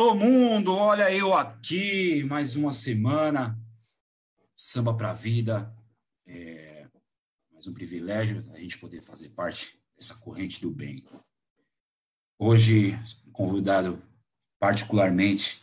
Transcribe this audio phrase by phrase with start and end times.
[0.00, 0.74] Alô, mundo!
[0.74, 3.54] Olha eu aqui, mais uma semana.
[4.56, 5.76] Samba para vida.
[6.26, 6.88] É
[7.52, 11.04] mais um privilégio a gente poder fazer parte dessa corrente do bem.
[12.38, 12.92] Hoje,
[13.30, 14.02] convidado
[14.58, 15.62] particularmente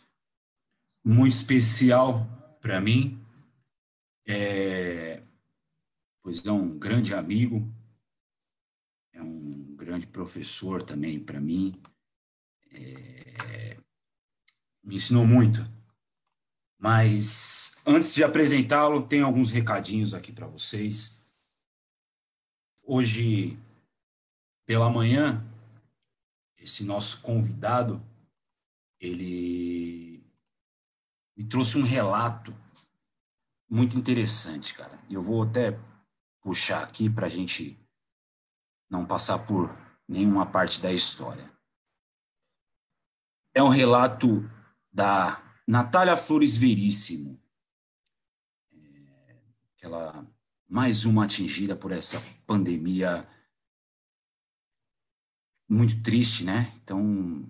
[1.04, 2.28] muito especial
[2.62, 3.20] para mim,
[4.28, 5.24] é,
[6.22, 7.68] pois é um grande amigo,
[9.14, 11.74] é um grande professor também para mim.
[12.69, 13.18] É,
[14.87, 15.59] me ensinou muito.
[16.79, 21.21] Mas antes de apresentá-lo, tem alguns recadinhos aqui para vocês.
[22.86, 23.60] Hoje,
[24.65, 25.46] pela manhã,
[26.57, 28.01] esse nosso convidado,
[28.97, 30.23] ele
[31.35, 32.55] me trouxe um relato
[33.69, 34.97] muito interessante, cara.
[35.09, 35.77] Eu vou até
[36.41, 37.77] puxar aqui para a gente
[38.89, 39.69] não passar por
[40.07, 41.51] nenhuma parte da história.
[43.53, 44.49] É um relato
[44.98, 47.40] da Natália Flores Veríssimo,
[48.73, 49.36] é,
[49.76, 50.26] aquela
[50.67, 53.30] mais uma atingida por essa pandemia
[55.70, 56.73] muito triste, né?
[56.84, 57.48] Então,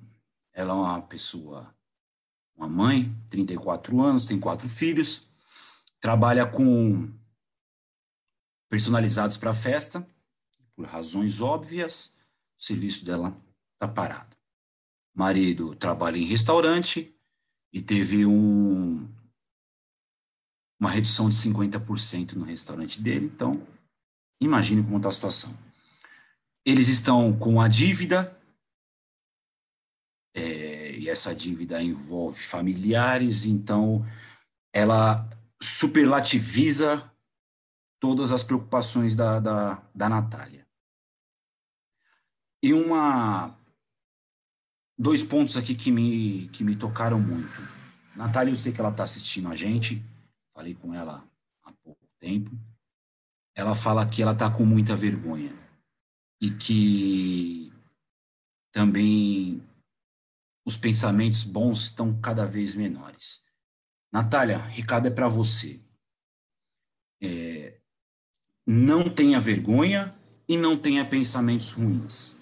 [0.51, 1.73] ela é uma pessoa,
[2.53, 5.25] uma mãe, 34 anos, tem quatro filhos,
[6.01, 7.09] trabalha com
[8.67, 10.05] personalizados para festa,
[10.75, 12.13] por razões óbvias,
[12.59, 13.41] o serviço dela
[13.75, 14.35] está parado.
[15.15, 17.16] Marido trabalha em restaurante,
[17.73, 19.07] e teve um,
[20.79, 23.25] uma redução de 50% no restaurante dele.
[23.25, 23.65] Então,
[24.41, 25.57] imagine como está a situação.
[26.65, 28.35] Eles estão com a dívida,
[30.35, 34.05] é, e essa dívida envolve familiares, então
[34.73, 35.27] ela
[35.61, 37.11] superlativiza
[37.99, 40.67] todas as preocupações da, da, da Natália.
[42.61, 43.57] E uma
[44.97, 47.61] dois pontos aqui que me, que me tocaram muito.
[48.15, 50.03] Natália, eu sei que ela está assistindo a gente,
[50.53, 51.23] falei com ela
[51.63, 52.51] há pouco tempo.
[53.55, 55.53] Ela fala que ela está com muita vergonha
[56.41, 57.71] e que
[58.71, 59.61] também
[60.65, 63.45] os pensamentos bons estão cada vez menores.
[64.11, 65.81] Natália, recado é para você.
[67.21, 67.79] É,
[68.65, 70.15] não tenha vergonha
[70.47, 72.36] e não tenha pensamentos ruins.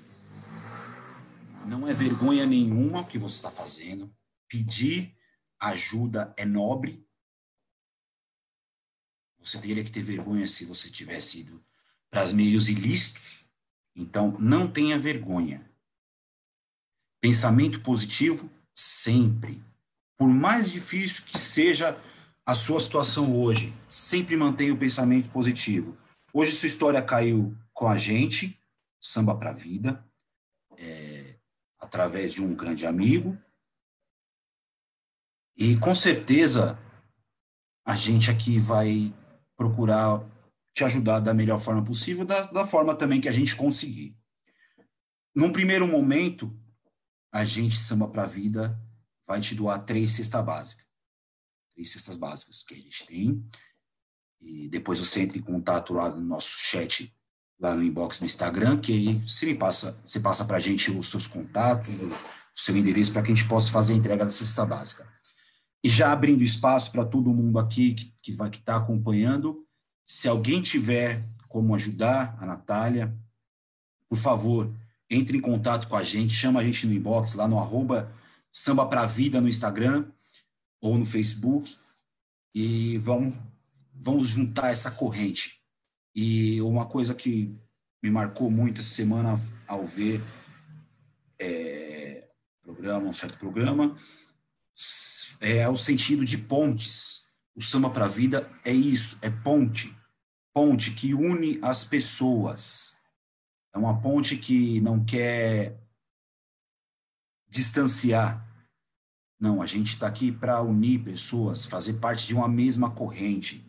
[1.66, 4.14] Não é vergonha nenhuma o que você está fazendo.
[4.48, 5.16] Pedir
[5.59, 7.06] ajuda é nobre.
[9.40, 11.64] Você teria que ter vergonha se você tivesse ido
[12.09, 13.46] para os meios ilícitos.
[13.96, 15.70] Então, não tenha vergonha.
[17.22, 19.64] Pensamento positivo, sempre.
[20.18, 22.00] Por mais difícil que seja
[22.46, 25.97] a sua situação hoje, sempre mantenha o pensamento positivo.
[26.34, 28.59] Hoje sua história caiu com a gente,
[29.02, 30.06] samba para a vida.
[30.78, 31.15] É,
[31.85, 33.38] através de um grande amigo.
[35.56, 36.78] E com certeza
[37.85, 39.13] a gente aqui vai
[39.56, 40.28] procurar
[40.73, 44.18] te ajudar da melhor forma possível, da, da forma também que a gente conseguir.
[45.34, 46.51] Num primeiro momento,
[47.31, 48.78] a gente, Samba para a Vida,
[49.25, 50.85] vai te doar três cestas básicas.
[51.73, 53.47] Três cestas básicas que a gente tem.
[54.41, 57.16] E depois você entra em contato lá no nosso chat
[57.60, 60.92] lá no inbox do Instagram, que aí você me passa, você passa para a gente
[60.92, 62.12] os seus contatos, o,
[62.54, 65.08] seu endereço, para que a gente possa fazer a entrega da cesta básica.
[65.84, 69.66] E já abrindo espaço para todo mundo aqui que, que vai que está acompanhando,
[70.06, 73.14] se alguém tiver como ajudar a Natália,
[74.10, 74.74] por favor,
[75.10, 78.12] entre em contato com a gente, chama a gente no inbox, lá no arroba
[78.52, 80.06] Samba Pra Vida no Instagram
[80.82, 81.76] ou no Facebook,
[82.54, 83.34] e vamos,
[83.94, 85.62] vamos juntar essa corrente.
[86.16, 87.53] E uma coisa que
[88.02, 89.36] me marcou muito essa semana
[89.68, 90.22] ao ver
[91.38, 92.30] é,
[92.62, 93.94] programa, um certo programa,
[95.42, 97.26] é o sentido de pontes.
[97.56, 99.96] O samba para a vida é isso, é ponte.
[100.53, 103.00] Ponte que une as pessoas.
[103.73, 105.78] É uma ponte que não quer
[107.47, 108.46] distanciar.
[109.40, 113.66] Não, a gente está aqui para unir pessoas, fazer parte de uma mesma corrente.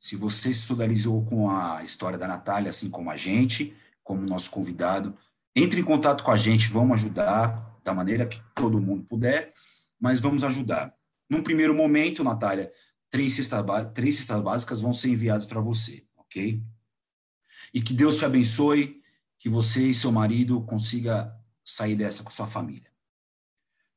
[0.00, 4.50] Se você se solidarizou com a história da Natália, assim como a gente, como nosso
[4.50, 5.14] convidado,
[5.54, 9.52] entre em contato com a gente, vamos ajudar da maneira que todo mundo puder,
[10.00, 10.92] mas vamos ajudar.
[11.28, 12.72] Num primeiro momento, Natália,
[13.10, 13.62] três cestas,
[13.92, 16.62] três cestas básicas vão ser enviadas para você, ok?
[17.74, 19.02] E que Deus te abençoe,
[19.38, 21.30] que você e seu marido consiga
[21.62, 22.90] sair dessa com sua família.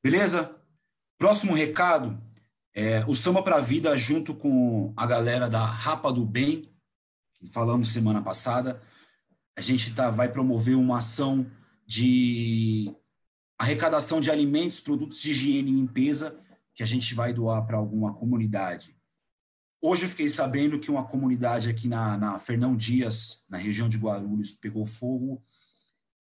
[0.04, 0.56] Beleza?
[1.18, 2.22] Próximo recado
[2.74, 6.74] é, o Samba para a Vida, junto com a galera da Rapa do Bem,
[7.36, 8.82] que falamos semana passada,
[9.56, 11.46] a gente tá, vai promover uma ação
[11.86, 12.92] de
[13.60, 16.40] arrecadação de alimentos, produtos de higiene e limpeza
[16.74, 18.98] que a gente vai doar para alguma comunidade.
[19.80, 23.98] Hoje eu fiquei sabendo que uma comunidade aqui na, na Fernão Dias, na região de
[23.98, 25.44] Guarulhos, pegou fogo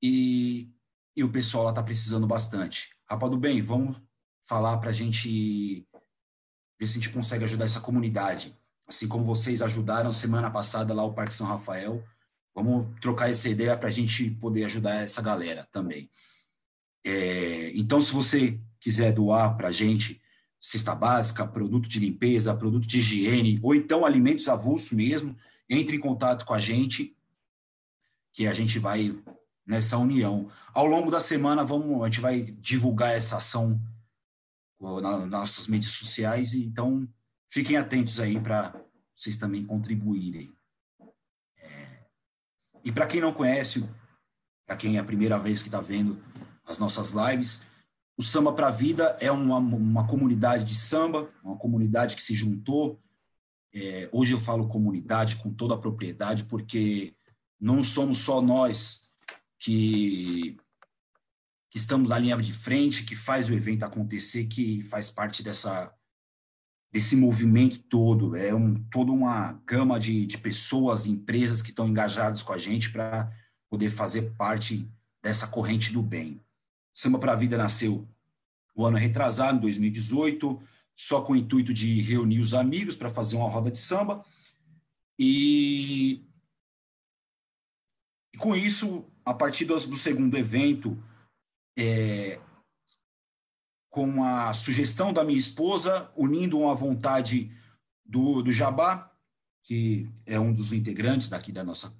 [0.02, 0.70] e,
[1.16, 2.90] e o pessoal lá está precisando bastante.
[3.10, 4.00] Rapaz do bem, vamos
[4.46, 5.88] falar para a gente
[6.84, 8.56] ver se a gente consegue ajudar essa comunidade.
[8.86, 12.04] Assim como vocês ajudaram semana passada lá o Parque São Rafael,
[12.54, 16.10] vamos trocar essa ideia para a gente poder ajudar essa galera também.
[17.04, 20.22] É, então, se você quiser doar para a gente
[20.60, 25.36] cesta básica, produto de limpeza, produto de higiene, ou então alimentos avulso mesmo,
[25.70, 27.16] entre em contato com a gente,
[28.32, 29.18] que a gente vai
[29.66, 30.50] nessa união.
[30.74, 33.80] Ao longo da semana, vamos, a gente vai divulgar essa ação
[35.02, 37.08] nas nossas mídias sociais, então
[37.50, 38.74] fiquem atentos aí para
[39.16, 40.52] vocês também contribuírem.
[41.58, 42.04] É,
[42.84, 43.88] e para quem não conhece,
[44.66, 46.22] para quem é a primeira vez que está vendo
[46.66, 47.64] as nossas lives,
[48.18, 52.36] o Samba para a Vida é uma, uma comunidade de samba, uma comunidade que se
[52.36, 53.02] juntou.
[53.74, 57.16] É, hoje eu falo comunidade com toda a propriedade, porque
[57.60, 59.12] não somos só nós
[59.58, 60.58] que,
[61.74, 65.92] que estamos na linha de frente, que faz o evento acontecer, que faz parte dessa,
[66.92, 68.36] desse movimento todo.
[68.36, 72.92] É um, toda uma gama de, de pessoas, empresas que estão engajadas com a gente
[72.92, 73.36] para
[73.72, 74.88] poder fazer parte
[75.24, 76.40] dessa corrente do bem.
[76.94, 78.08] Samba para a Vida nasceu
[78.76, 80.62] o ano retrasado, em 2018,
[80.96, 84.24] só com o intuito de reunir os amigos para fazer uma roda de samba.
[85.18, 86.24] E,
[88.32, 91.04] e com isso, a partir do, do segundo evento,
[91.78, 92.40] é,
[93.90, 97.52] com a sugestão da minha esposa, unindo uma vontade
[98.04, 99.12] do, do Jabá,
[99.64, 101.96] que é um dos integrantes daqui da nossa,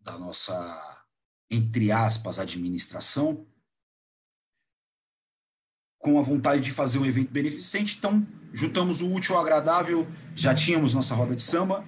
[0.00, 1.04] da nossa,
[1.50, 3.46] entre aspas, administração,
[5.98, 7.96] com a vontade de fazer um evento beneficente.
[7.96, 11.86] Então, juntamos o útil ao agradável, já tínhamos nossa roda de samba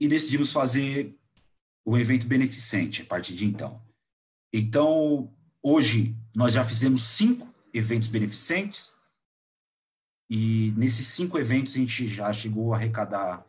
[0.00, 1.14] e decidimos fazer
[1.84, 3.82] o evento beneficente a partir de então.
[4.52, 5.30] Então,
[5.62, 8.92] hoje nós já fizemos cinco eventos beneficentes
[10.28, 13.46] e nesses cinco eventos a gente já chegou a arrecadar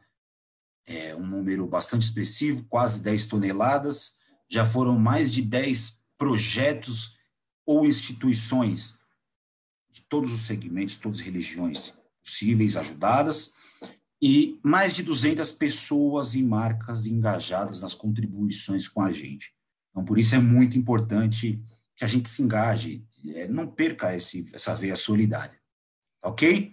[0.85, 4.19] é, um número bastante expressivo, quase 10 toneladas.
[4.47, 7.17] Já foram mais de 10 projetos
[7.65, 8.99] ou instituições
[9.91, 11.93] de todos os segmentos, todas as religiões
[12.23, 13.53] possíveis ajudadas,
[14.21, 19.53] e mais de 200 pessoas e marcas engajadas nas contribuições com a gente.
[19.89, 21.63] Então, por isso é muito importante
[21.95, 25.59] que a gente se engaje, é, não perca esse, essa veia solidária.
[26.23, 26.71] Ok?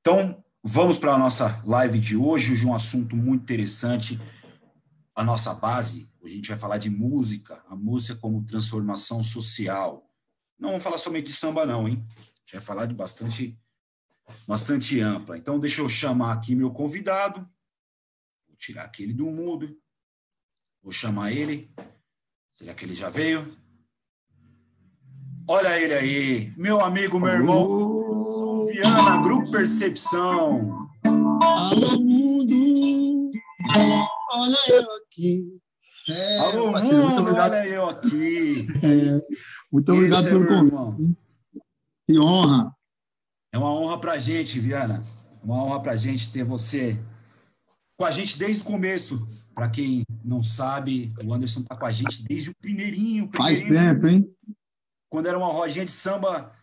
[0.00, 4.20] Então, vamos para a nossa live de hoje, hoje um assunto muito interessante,
[5.14, 10.08] a nossa base, hoje a gente vai falar de música, a música como transformação social.
[10.58, 12.06] Não vamos falar somente de samba não, hein?
[12.50, 13.56] gente vai falar de bastante,
[14.46, 15.38] bastante ampla.
[15.38, 17.48] Então, deixa eu chamar aqui meu convidado.
[18.48, 19.80] Vou tirar aquele do mudo.
[20.82, 21.72] Vou chamar ele.
[22.52, 23.56] Será que ele já veio?
[25.48, 28.66] Olha ele aí, meu amigo, meu irmão.
[28.66, 30.88] Viana, Grupo Percepção.
[31.04, 33.30] Alô, mundo.
[34.32, 35.60] Olha eu aqui.
[36.08, 37.52] É, Alô, parceiro, muito obrigado.
[37.52, 38.66] olha eu aqui.
[38.82, 39.22] É,
[39.72, 41.16] muito obrigado Esse pelo é convite.
[42.08, 42.74] Que honra.
[43.52, 45.02] É uma honra para a gente, Viana.
[45.42, 47.00] Uma honra para a gente ter você
[47.96, 49.28] com a gente desde o começo.
[49.54, 53.32] Para quem não sabe, o Anderson está com a gente desde o primeirinho, primeirinho.
[53.32, 54.26] Faz tempo, hein?
[55.10, 56.56] Quando era uma rodinha de samba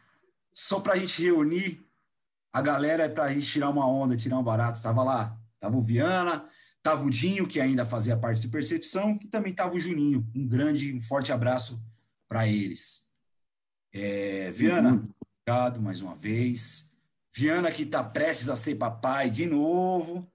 [0.51, 1.87] só para a gente reunir
[2.51, 4.77] a galera para a gente tirar uma onda, tirar um barato.
[4.77, 9.27] Estava lá, estava o Viana, estava o Dinho, que ainda fazia parte de Percepção, e
[9.27, 10.25] também estava o Juninho.
[10.35, 11.79] Um grande, um forte abraço
[12.27, 13.07] para eles.
[13.93, 15.03] É, Viana, uhum.
[15.47, 16.91] Obrigado mais uma vez.
[17.33, 20.27] Viana que está prestes a ser papai de novo.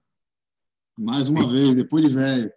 [0.97, 2.53] Mais uma vez, depois de velho.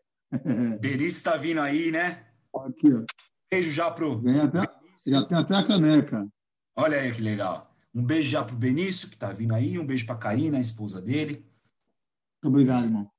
[0.80, 2.24] Benício está vindo aí, né?
[2.54, 3.04] Aqui, ó.
[3.50, 4.20] Beijo já pro.
[4.20, 4.60] Vem até,
[5.10, 6.28] já tem até a caneca.
[6.74, 7.74] Olha aí que legal.
[7.94, 9.78] Um beijo já pro Benício, que está vindo aí.
[9.78, 11.44] Um beijo para Karina, a esposa dele.
[12.34, 13.10] Muito obrigado, irmão.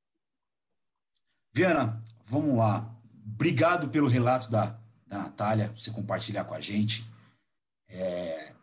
[1.54, 2.96] Viana, vamos lá.
[3.26, 7.04] Obrigado pelo relato da, da Natália, você compartilhar com a gente.
[7.90, 8.54] É,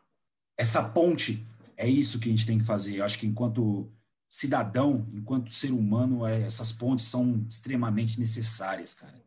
[0.57, 1.45] essa ponte
[1.77, 2.97] é isso que a gente tem que fazer.
[2.97, 3.91] Eu acho que enquanto
[4.31, 9.23] cidadão, enquanto ser humano, é, essas pontes são extremamente necessárias, cara.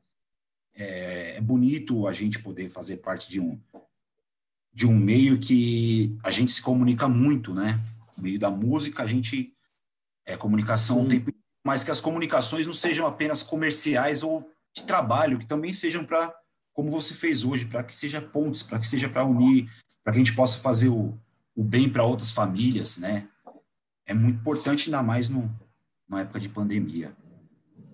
[0.73, 3.59] É, é, bonito a gente poder fazer parte de um
[4.77, 7.83] de um meio que a gente se comunica muito, né?
[8.15, 9.51] No meio da música, a gente
[10.23, 11.09] é comunicação Sim.
[11.09, 11.33] tempo,
[11.65, 16.31] mas que as comunicações não sejam apenas comerciais ou de trabalho, que também sejam para
[16.73, 19.67] como você fez hoje, para que seja pontes, para que seja para unir
[20.03, 21.17] para que a gente possa fazer o,
[21.55, 23.27] o bem para outras famílias, né?
[24.05, 25.51] É muito importante, ainda mais no,
[26.07, 27.17] numa época de pandemia.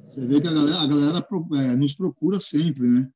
[0.05, 3.09] Você vê que a galera, a galera é, nos procura sempre, né?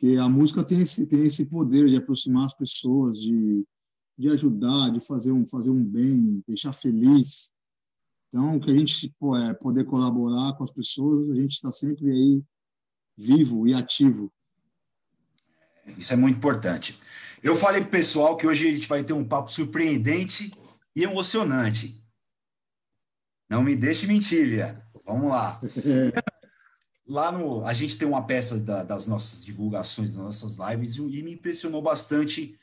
[0.00, 3.66] Porque a música tem esse, tem esse poder de aproximar as pessoas, de,
[4.18, 7.52] de ajudar, de fazer um, fazer um bem, deixar feliz.
[8.28, 12.10] Então, que a gente pô, é, poder colaborar com as pessoas, a gente está sempre
[12.10, 12.42] aí
[13.14, 14.32] vivo e ativo.
[15.98, 16.98] Isso é muito importante.
[17.42, 20.50] Eu falei para o pessoal que hoje a gente vai ter um papo surpreendente
[20.96, 22.02] e emocionante.
[23.50, 24.82] Não me deixe mentir, Viana.
[25.04, 25.60] Vamos lá.
[27.10, 31.22] Lá no, a gente tem uma peça da, das nossas divulgações, das nossas lives, e
[31.24, 32.56] me impressionou bastante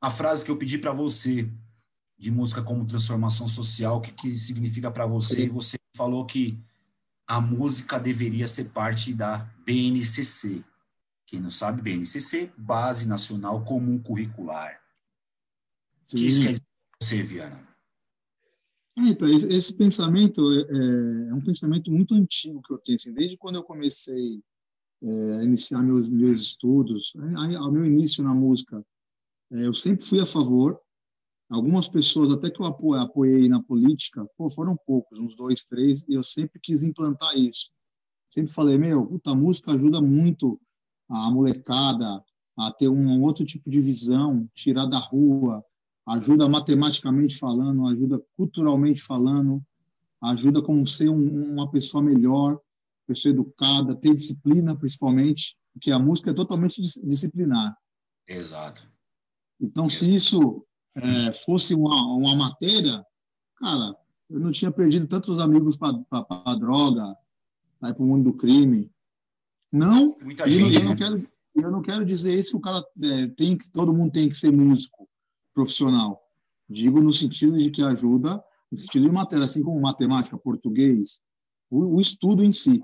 [0.00, 1.48] a frase que eu pedi para você
[2.18, 5.44] de música como transformação social, o que, que significa para você.
[5.44, 6.58] E você falou que
[7.28, 10.64] a música deveria ser parte da BNCC.
[11.24, 14.80] Quem não sabe, BNCC, Base Nacional Comum Curricular.
[16.02, 16.64] O que isso quer dizer
[16.98, 17.71] para você, Viana?
[18.98, 22.96] É, então, esse, pensamento é, é, é, um pensamento muito antigo que eu tenho.
[22.96, 24.42] Assim, desde quando eu comecei
[25.02, 28.84] é, a iniciar meus, meus estudos, é, ao meu início na música,
[29.52, 30.78] é, eu sempre fui a favor.
[31.50, 36.14] Algumas pessoas, até que eu apoiei na política, pô, foram poucos, uns dois, três, e
[36.14, 37.70] eu sempre quis implantar isso.
[38.30, 40.58] Sempre falei, meu, puta, a música ajuda muito
[41.10, 42.24] a molecada
[42.58, 45.62] a ter um outro tipo de visão, tirar da rua,
[46.06, 49.62] ajuda matematicamente falando, ajuda culturalmente falando,
[50.22, 52.60] ajuda como ser um, uma pessoa melhor,
[53.06, 57.76] pessoa educada, ter disciplina principalmente, porque a música é totalmente disciplinar.
[58.26, 58.86] Exato.
[59.60, 60.04] Então, Exato.
[60.04, 63.04] se isso é, fosse uma, uma matéria,
[63.56, 63.96] cara,
[64.28, 67.16] eu não tinha perdido tantos amigos para a droga,
[67.80, 68.90] para o mundo do crime.
[69.70, 72.84] Não, Muita gente, eu, eu, não quero, eu não quero dizer isso que o cara
[73.02, 75.01] é, tem que todo mundo tem que ser músico
[75.54, 76.20] profissional.
[76.68, 81.20] Digo no sentido de que ajuda, no sentido de matéria, assim como matemática, português,
[81.70, 82.82] o, o estudo em si.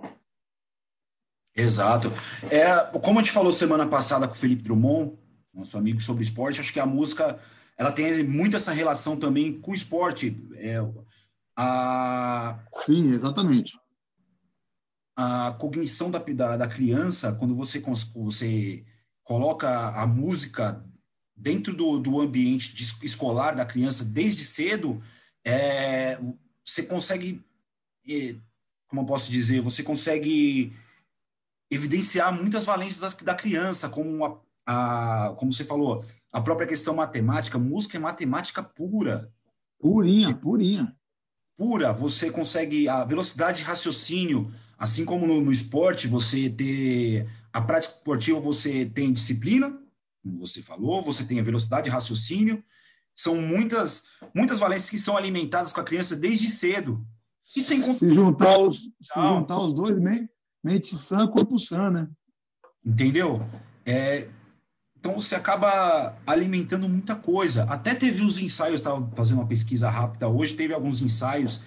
[1.54, 2.12] Exato.
[2.50, 5.18] É, como a gente falou semana passada com o Felipe Drummond,
[5.52, 7.40] nosso amigo sobre esporte, acho que a música
[7.76, 10.36] ela tem muito essa relação também com o esporte.
[10.54, 10.78] É,
[11.56, 12.58] a...
[12.74, 13.78] Sim, exatamente.
[15.16, 17.80] A cognição da, da, da criança, quando você,
[18.14, 18.84] você
[19.24, 20.84] coloca a música
[21.38, 25.00] dentro do, do ambiente escolar da criança desde cedo,
[25.44, 26.18] é,
[26.64, 27.42] você consegue,
[28.08, 28.34] é,
[28.88, 30.72] como eu posso dizer, você consegue
[31.70, 36.94] evidenciar muitas valências da, da criança, como a, a, como você falou, a própria questão
[36.94, 39.32] matemática, música é matemática pura.
[39.78, 40.96] Purinha, purinha.
[41.56, 47.60] Pura, você consegue a velocidade de raciocínio, assim como no, no esporte, você ter a
[47.60, 49.80] prática esportiva, você tem disciplina,
[50.28, 52.62] como você falou, você tem a velocidade de raciocínio,
[53.16, 54.04] são muitas,
[54.34, 57.04] muitas valências que são alimentadas com a criança desde cedo.
[57.56, 59.96] E sem se juntar os, se juntar os dois,
[60.62, 62.08] mente sã, corpo sã, né?
[62.84, 63.40] Entendeu?
[63.84, 64.28] É,
[64.98, 67.64] então você acaba alimentando muita coisa.
[67.64, 71.62] Até teve os ensaios, estava fazendo uma pesquisa rápida hoje, teve alguns ensaios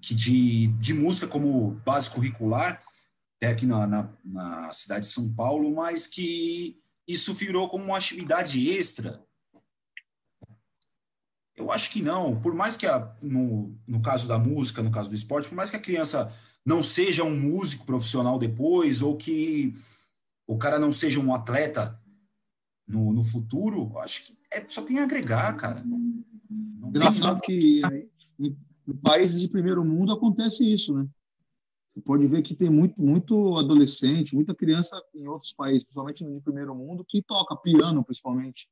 [0.00, 2.80] que de, de música como base curricular,
[3.36, 7.98] até aqui na, na, na cidade de São Paulo, mas que isso virou como uma
[7.98, 9.22] atividade extra?
[11.56, 12.40] Eu acho que não.
[12.40, 15.70] Por mais que, a, no, no caso da música, no caso do esporte, por mais
[15.70, 16.32] que a criança
[16.64, 19.72] não seja um músico profissional depois, ou que
[20.46, 22.00] o cara não seja um atleta
[22.86, 25.84] no, no futuro, acho que é, só tem a agregar, cara.
[26.82, 27.80] Engraçado que
[28.38, 28.56] em,
[28.88, 31.06] em países de primeiro mundo acontece isso, né?
[31.94, 36.40] Você pode ver que tem muito, muito adolescente, muita criança em outros países, principalmente no
[36.40, 38.68] primeiro mundo, que toca piano, principalmente.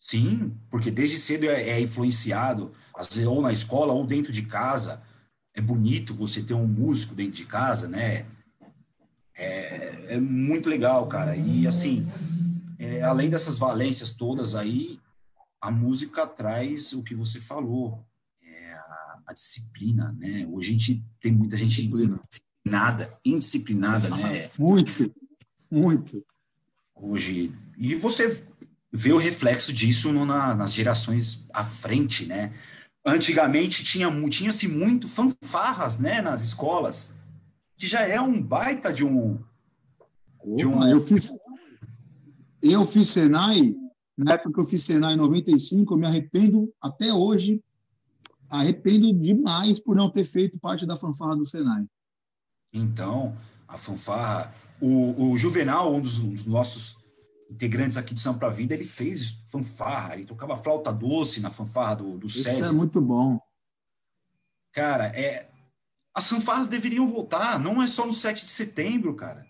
[0.00, 4.42] Sim, porque desde cedo é, é influenciado, às vezes ou na escola ou dentro de
[4.42, 5.00] casa.
[5.54, 8.26] É bonito você ter um músico dentro de casa, né?
[9.34, 11.36] É, é muito legal, cara.
[11.36, 12.08] E assim,
[12.78, 14.98] é, além dessas valências todas aí,
[15.60, 18.04] a música traz o que você falou,
[19.30, 20.46] a disciplina, né?
[20.50, 24.50] Hoje a gente tem muita gente indisciplinada, indisciplinada, né?
[24.58, 25.14] Muito,
[25.70, 26.24] muito.
[26.94, 28.44] Hoje, e você
[28.92, 32.52] vê o reflexo disso no, na, nas gerações à frente, né?
[33.06, 37.14] Antigamente tinha tinha-se muito fanfarras, né, nas escolas,
[37.76, 39.40] que já é um baita de um
[40.38, 41.32] Opa, de um eu fiz
[42.62, 43.74] eu fiz Senai,
[44.18, 47.62] na época que eu fiz Senai em 95, eu me arrependo até hoje
[48.50, 51.86] arrependo demais por não ter feito parte da fanfarra do Senai.
[52.72, 56.98] Então, a fanfarra, o, o Juvenal, um dos, um dos nossos
[57.50, 62.18] integrantes aqui de Sampa Vida, ele fez fanfarra, ele tocava flauta doce na fanfarra do,
[62.18, 62.68] do Isso César.
[62.68, 63.40] é muito bom.
[64.72, 65.50] Cara, é,
[66.14, 69.46] as fanfarras deveriam voltar, não é só no 7 de setembro, cara.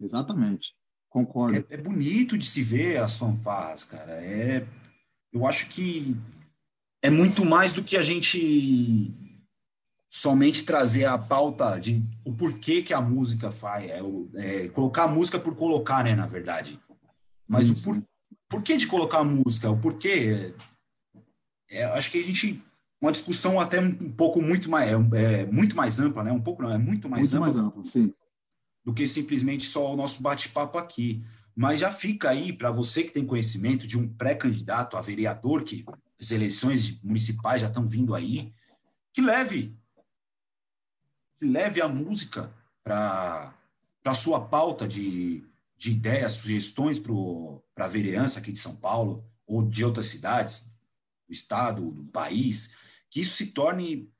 [0.00, 0.74] Exatamente,
[1.08, 1.56] concordo.
[1.70, 4.12] É, é bonito de se ver as fanfarras, cara.
[4.22, 4.66] É,
[5.32, 6.14] eu acho que
[7.02, 9.14] é muito mais do que a gente
[10.10, 14.00] somente trazer a pauta de o porquê que a música faz, é,
[14.36, 16.80] é colocar a música por colocar, né, na verdade.
[17.48, 18.02] Mas sim, o por,
[18.48, 20.54] porquê de colocar a música, o porquê,
[21.70, 22.62] é, acho que a gente
[23.00, 26.32] uma discussão até um pouco muito mais é, é muito mais ampla, né?
[26.32, 28.12] Um pouco não, é muito mais muito ampla, mais ampla sim.
[28.84, 31.22] do que simplesmente só o nosso bate-papo aqui.
[31.54, 35.84] Mas já fica aí para você que tem conhecimento de um pré-candidato a vereador que
[36.20, 38.52] as eleições municipais já estão vindo aí,
[39.12, 39.76] que leve
[41.38, 43.54] que leve a música para
[44.04, 45.44] a sua pauta de,
[45.76, 50.72] de ideias, sugestões para a vereança aqui de São Paulo ou de outras cidades,
[51.26, 52.74] do estado, do país,
[53.10, 54.10] que isso se torne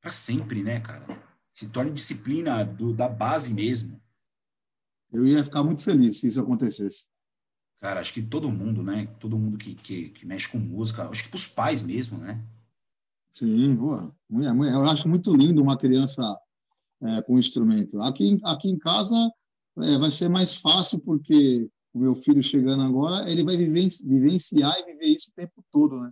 [0.00, 1.22] para sempre, né, cara?
[1.54, 4.00] Se torne disciplina do, da base mesmo.
[5.12, 7.06] Eu ia ficar muito feliz se isso acontecesse.
[7.84, 9.06] Cara, acho que todo mundo, né?
[9.20, 12.42] Todo mundo que, que, que mexe com música, acho que para os pais mesmo, né?
[13.30, 14.10] Sim, boa.
[14.30, 16.22] Eu acho muito lindo uma criança
[17.02, 18.00] é, com instrumento.
[18.00, 19.14] Aqui, aqui em casa
[19.82, 24.86] é, vai ser mais fácil porque o meu filho chegando agora, ele vai vivenciar e
[24.86, 26.10] viver isso o tempo todo, né?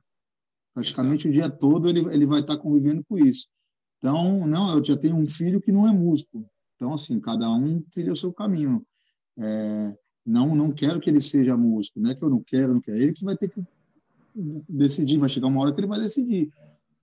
[0.74, 1.30] Praticamente Exato.
[1.30, 3.48] o dia todo ele, ele vai estar convivendo com isso.
[3.96, 6.46] Então, não, eu já tenho um filho que não é músico.
[6.76, 8.86] Então, assim, cada um trilha o seu caminho.
[9.38, 12.80] É, não, não quero que ele seja músico, não é que eu não quero, não
[12.80, 12.98] quero.
[12.98, 13.62] Ele que vai ter que
[14.68, 16.50] decidir, vai chegar uma hora que ele vai decidir.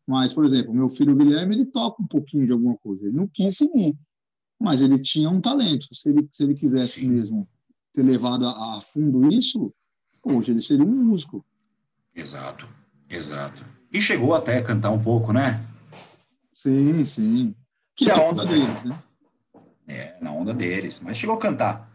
[0.08, 3.06] Mas, por exemplo, meu filho Guilherme, ele toca um pouquinho de alguma coisa.
[3.06, 3.96] Ele não quis seguir,
[4.60, 5.86] mas ele tinha um talento.
[5.94, 7.10] Se ele, se ele quisesse Sim.
[7.10, 7.48] mesmo
[7.94, 9.74] ter levado a, a fundo isso,
[10.24, 11.46] hoje ele seria um músico.
[12.16, 12.68] Exato.
[13.10, 13.64] Exato.
[13.92, 15.66] E chegou até a cantar um pouco, né?
[16.54, 17.56] Sim, sim.
[17.96, 19.04] Que é a onda deles, né?
[19.88, 21.89] É, na onda deles, mas chegou a cantar.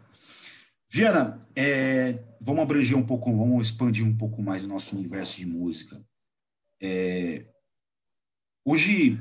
[0.95, 5.45] Viana, é, vamos abranger um pouco, vamos expandir um pouco mais o nosso universo de
[5.45, 6.01] música.
[6.81, 7.45] É,
[8.63, 9.19] hoje,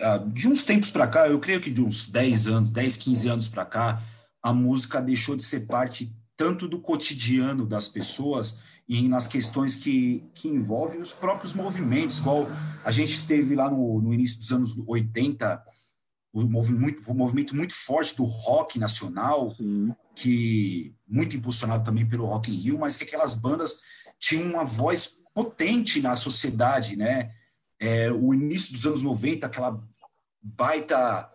[0.00, 3.28] ah, de uns tempos para cá, eu creio que de uns 10 anos, 10, 15
[3.28, 4.02] anos para cá,
[4.42, 8.58] a música deixou de ser parte tanto do cotidiano das pessoas
[8.88, 12.48] e nas questões que, que envolvem os próprios movimentos, igual
[12.84, 15.62] a gente teve lá no, no início dos anos 80,
[16.44, 19.94] o movimento, um movimento muito forte do rock nacional, Sim.
[20.14, 23.80] que muito impulsionado também pelo Rock in Rio, mas que aquelas bandas
[24.18, 27.34] tinham uma voz potente na sociedade, né?
[27.78, 29.82] É, o início dos anos 90, aquela
[30.42, 31.30] baita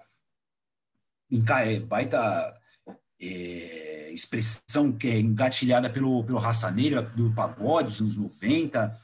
[1.63, 2.59] é, baita
[3.19, 8.95] é, expressão que é engatilhada pelo, pelo raça negra, do pagode dos anos 90.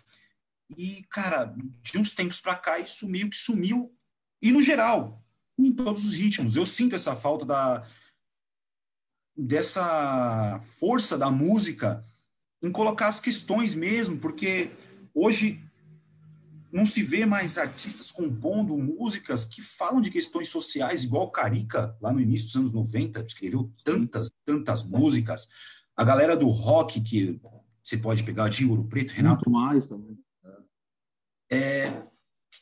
[0.78, 3.92] E, cara, de uns tempos para cá, isso meio que sumiu.
[4.42, 5.24] E, no geral,
[5.58, 6.56] em todos os ritmos.
[6.56, 7.88] Eu sinto essa falta da
[9.40, 12.04] dessa força da música
[12.62, 14.72] em colocar as questões mesmo, porque
[15.14, 15.64] hoje
[16.72, 22.12] não se vê mais artistas compondo músicas que falam de questões sociais, igual Carica, lá
[22.12, 25.48] no início dos anos 90, escreveu tantas, tantas músicas.
[25.96, 27.40] A galera do rock, que
[27.84, 29.50] você pode pegar de Ouro Preto, Renato.
[29.50, 30.20] Muito mais também.
[31.50, 32.04] É,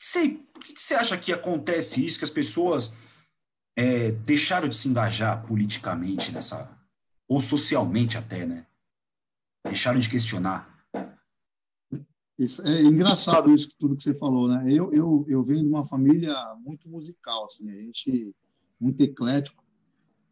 [0.05, 2.93] você, por que, que você acha que acontece isso, que as pessoas
[3.75, 6.77] é, deixaram de se engajar politicamente nessa,
[7.27, 8.67] ou socialmente até, né?
[9.63, 10.73] Deixaram de questionar.
[12.37, 14.65] Isso, é engraçado isso tudo que você falou, né?
[14.67, 18.35] Eu, eu, eu venho de uma família muito musical, assim, a gente
[18.79, 19.63] muito eclético.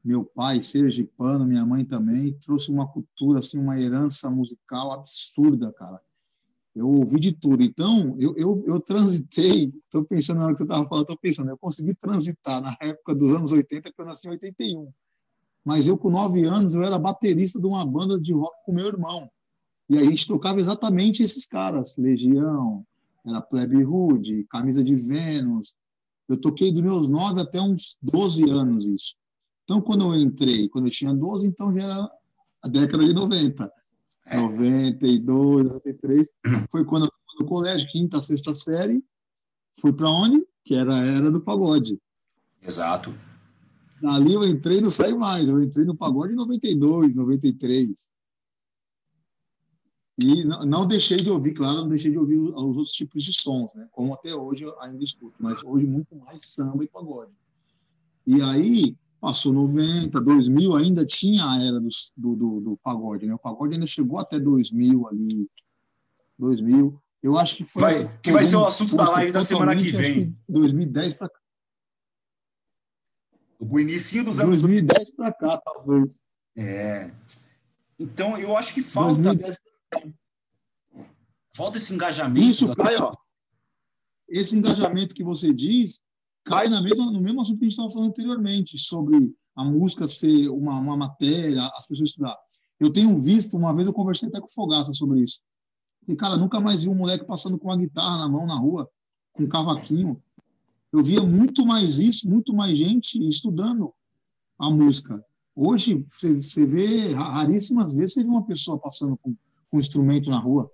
[0.04, 6.00] Meu pai, sergipano, minha mãe também, trouxe uma cultura, assim, uma herança musical absurda, cara.
[6.76, 7.64] Eu ouvi de tudo.
[7.64, 11.50] Então, eu, eu, eu transitei, estou pensando na hora que você estava falando, estou pensando,
[11.50, 14.92] eu consegui transitar na época dos anos 80, que eu nasci em 81.
[15.64, 18.88] Mas eu, com nove anos, eu era baterista de uma banda de rock com meu
[18.88, 19.30] irmão.
[19.90, 22.86] E a gente tocava exatamente esses caras, Legião,
[23.26, 25.74] era Plebe Hood, Camisa de Vênus.
[26.28, 29.16] Eu toquei dos meus 9 até uns 12 anos isso.
[29.64, 32.12] Então, quando eu entrei, quando eu tinha 12, então já era
[32.64, 33.72] a década de 90.
[34.26, 34.38] É.
[34.38, 36.28] 92, 93.
[36.72, 39.04] Foi quando eu fui no colégio, quinta, sexta série.
[39.80, 40.46] Fui para onde?
[40.64, 42.00] Que era a era do pagode.
[42.62, 43.14] Exato.
[44.02, 45.48] Dali eu entrei e não saí mais.
[45.48, 48.08] Eu entrei no pagode em 92, 93.
[50.18, 53.34] E não, não, deixei de ouvir, claro, não deixei de ouvir os, outros tipos de
[53.34, 53.88] sons, né?
[53.92, 57.32] como até hoje eu ainda escuto, mas hoje muito mais samba e pagode.
[58.26, 63.34] E aí, Passou 90, 2000, ainda tinha a era do, do, do, do pagode, né?
[63.34, 65.50] O pagode ainda chegou até 2000 ali,
[66.38, 67.02] 2000.
[67.24, 67.82] Eu acho que foi.
[67.82, 70.34] Vai, que vai ser o assunto da live da semana que vem.
[70.34, 71.40] Que 2010 para cá.
[73.58, 74.62] O início dos anos.
[74.62, 76.22] 2010 para cá, talvez.
[76.58, 77.10] É.
[77.98, 79.22] Então, eu acho que falta.
[79.22, 79.58] 2010
[81.56, 82.46] Falta esse engajamento.
[82.46, 82.76] Isso da...
[82.76, 83.16] cai, ó.
[84.28, 86.02] Esse engajamento que você diz
[86.44, 90.08] cai na mesma, no mesmo assunto que a gente estava falando anteriormente, sobre a música
[90.08, 92.38] ser uma, uma matéria, as pessoas estudar.
[92.80, 95.42] Eu tenho visto, uma vez eu conversei até com o Fogaça sobre isso.
[96.08, 98.90] E, cara, nunca mais vi um moleque passando com uma guitarra na mão na rua,
[99.32, 100.22] com um cavaquinho.
[100.92, 103.94] Eu via muito mais isso, muito mais gente estudando
[104.60, 105.24] a música.
[105.56, 109.34] Hoje, você vê, raríssimas vezes, você vê uma pessoa passando com,
[109.70, 110.70] com um instrumento na rua.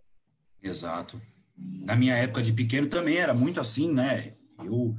[0.63, 1.21] Exato.
[1.58, 4.36] Na minha época de pequeno também era muito assim, né?
[4.63, 4.95] Eu,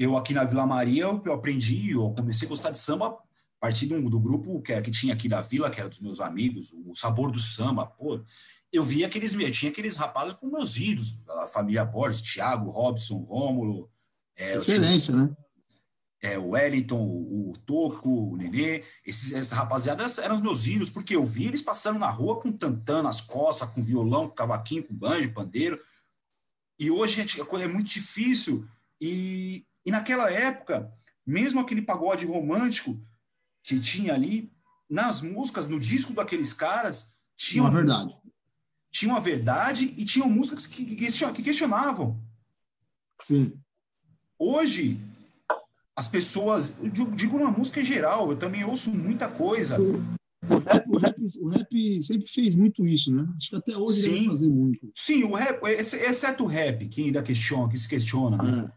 [0.00, 3.84] eu aqui na Vila Maria, eu aprendi, eu comecei a gostar de samba a partir
[3.84, 6.94] do, do grupo que, que tinha aqui da vila, que era dos meus amigos, o
[6.94, 7.84] Sabor do Samba.
[7.84, 8.18] Pô,
[8.72, 13.18] eu via aqueles, eu tinha aqueles rapazes com meus ídolos, a família Borges, Thiago, Robson,
[13.18, 13.90] Rômulo.
[14.34, 15.36] É, Excelência, né?
[16.22, 20.88] É, o Wellington, o, o Toco, o Nenê, esses, essa rapaziada eram os meus ídolos,
[20.88, 24.82] porque eu vi eles passando na rua com tantã nas costas, com violão, com cavaquinho,
[24.82, 25.78] com banjo, pandeiro.
[26.78, 28.66] E hoje a coisa é muito difícil.
[28.98, 30.92] E, e naquela época,
[31.26, 33.00] mesmo aquele pagode romântico
[33.62, 34.52] que tinha ali,
[34.88, 38.20] nas músicas, no disco daqueles caras, tinha uma verdade
[38.90, 42.20] tinha uma verdade e tinham músicas que, que questionavam.
[43.20, 43.52] Sim.
[44.38, 44.98] Hoje,
[45.94, 49.76] as pessoas, eu digo uma música em geral, eu também ouço muita coisa.
[49.78, 53.28] O rap, o rap, o rap sempre fez muito isso, né?
[53.36, 54.12] Acho que até hoje Sim.
[54.14, 54.90] deve fazer muito.
[54.94, 58.72] Sim, o rap, exceto o rap, que ainda questiona, que se questiona, né?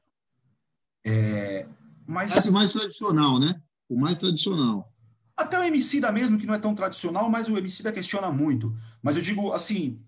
[1.06, 1.12] É.
[1.12, 1.68] É,
[2.06, 2.34] mas...
[2.34, 3.62] Rap mais tradicional, né?
[3.90, 4.92] O mais tradicional.
[5.36, 8.32] Até o MC da mesmo, que não é tão tradicional, mas o MC da questiona
[8.32, 8.76] muito.
[9.02, 10.00] Mas eu digo assim,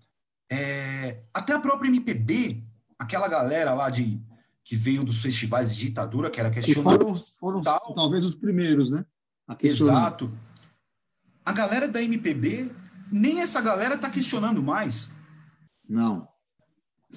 [0.50, 2.62] é, até a própria MPB,
[2.98, 4.20] aquela galera lá de
[4.64, 6.98] que veio dos festivais de ditadura, que era questionada.
[6.98, 9.04] foram, foram talvez os primeiros, né?
[9.46, 10.32] A Exato.
[11.44, 12.72] A galera da MPB,
[13.10, 15.12] nem essa galera está questionando mais.
[15.88, 16.28] Não.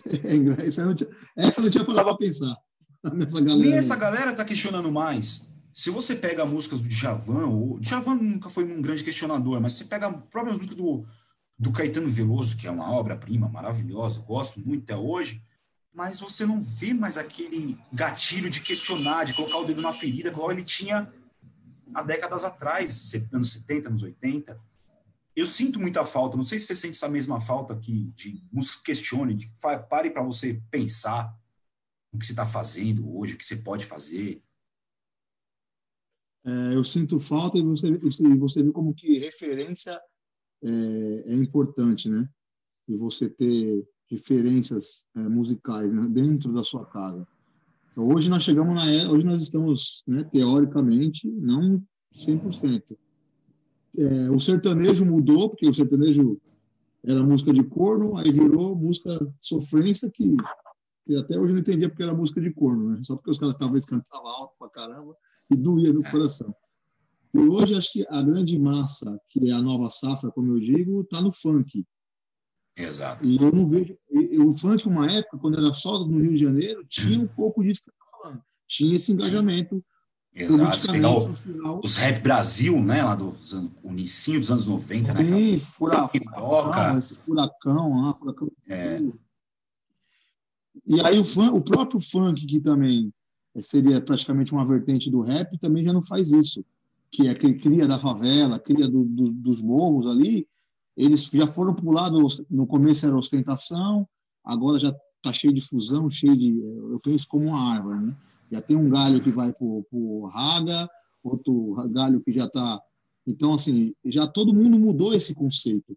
[0.05, 2.55] É, essa, não tinha, essa não tinha parado para pensar.
[3.13, 5.47] Nessa galera nem essa galera está questionando mais.
[5.73, 9.85] Se você pega músicas do Djavan, o Djavan nunca foi um grande questionador, mas você
[9.85, 11.05] pega próprias músicas do,
[11.57, 15.41] do Caetano Veloso, que é uma obra-prima maravilhosa, gosto muito até hoje,
[15.93, 20.29] mas você não vê mais aquele gatilho de questionar, de colocar o dedo na ferida,
[20.29, 21.11] igual ele tinha
[21.93, 24.59] há décadas atrás, anos 70, anos 80.
[25.35, 28.83] Eu sinto muita falta, não sei se você sente essa mesma falta aqui, de música
[28.83, 29.51] questione, de
[29.89, 31.33] pare para você pensar
[32.11, 34.41] o que você está fazendo hoje, o que você pode fazer,
[36.45, 39.99] é, eu sinto falta e você, e você vê como que referência
[40.63, 40.69] é,
[41.31, 42.27] é importante, né?
[42.87, 47.27] E você ter referências é, musicais né, dentro da sua casa.
[47.91, 52.97] Então, hoje nós chegamos na era, hoje nós estamos, né, teoricamente, não 100%.
[53.97, 56.39] É, o sertanejo mudou, porque o sertanejo
[57.03, 60.35] era música de corno, aí virou música sofrência, que,
[61.09, 63.01] que até hoje eu não entendia porque era música de corno, né?
[63.03, 65.15] Só porque os caras talvez cantavam alto pra caramba
[65.51, 66.53] e doía no coração.
[67.33, 71.01] E hoje acho que a grande massa, que é a nova safra, como eu digo,
[71.01, 71.83] está no funk.
[72.77, 73.25] Exato.
[73.25, 73.97] E eu não vejo.
[74.39, 77.81] O funk, uma época, quando era só no Rio de Janeiro, tinha um pouco disso
[77.81, 78.43] que você está falando.
[78.67, 79.83] Tinha esse engajamento.
[80.33, 80.91] Exato.
[80.91, 81.81] Pegar o, social.
[81.83, 83.03] os Rap Brasil, né?
[83.03, 83.35] Lá do
[83.83, 85.57] o início dos anos 90, Sim, né?
[85.57, 88.51] furacão, esse furacão lá, furacão.
[88.67, 89.01] É.
[90.89, 93.13] E aí o, fun, o próprio funk que também
[93.61, 96.65] seria praticamente uma vertente do rap, também já não faz isso,
[97.11, 100.47] que é que cria da favela, cria do, do, dos morros ali,
[100.97, 104.07] eles já foram para o lado, no começo era ostentação,
[104.43, 108.17] agora já está cheio de fusão, cheio de, eu penso como uma árvore, né?
[108.51, 110.89] Já tem um galho que vai para o raga,
[111.23, 112.81] outro galho que já está...
[113.27, 115.95] Então, assim, já todo mundo mudou esse conceito.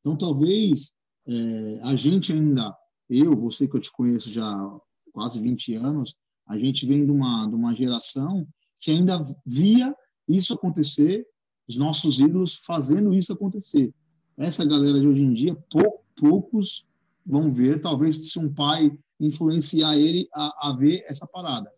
[0.00, 0.92] Então, talvez
[1.26, 2.76] é, a gente ainda,
[3.18, 4.80] eu, você que eu te conheço já há
[5.12, 8.46] quase 20 anos, a gente vem de uma, de uma geração
[8.80, 9.94] que ainda via
[10.28, 11.26] isso acontecer,
[11.68, 13.92] os nossos ídolos fazendo isso acontecer.
[14.36, 16.86] Essa galera de hoje em dia, pou, poucos
[17.24, 21.72] vão ver, talvez se um pai influenciar ele a, a ver essa parada.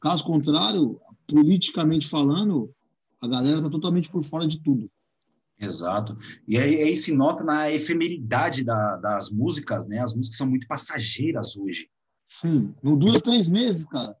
[0.00, 2.74] Caso contrário, politicamente falando,
[3.20, 4.90] a galera está totalmente por fora de tudo.
[5.58, 6.16] Exato.
[6.46, 10.00] E aí, aí se nota na efemeridade da, das músicas, né?
[10.00, 11.90] As músicas são muito passageiras hoje.
[12.26, 14.16] Sim, não dura três meses, cara.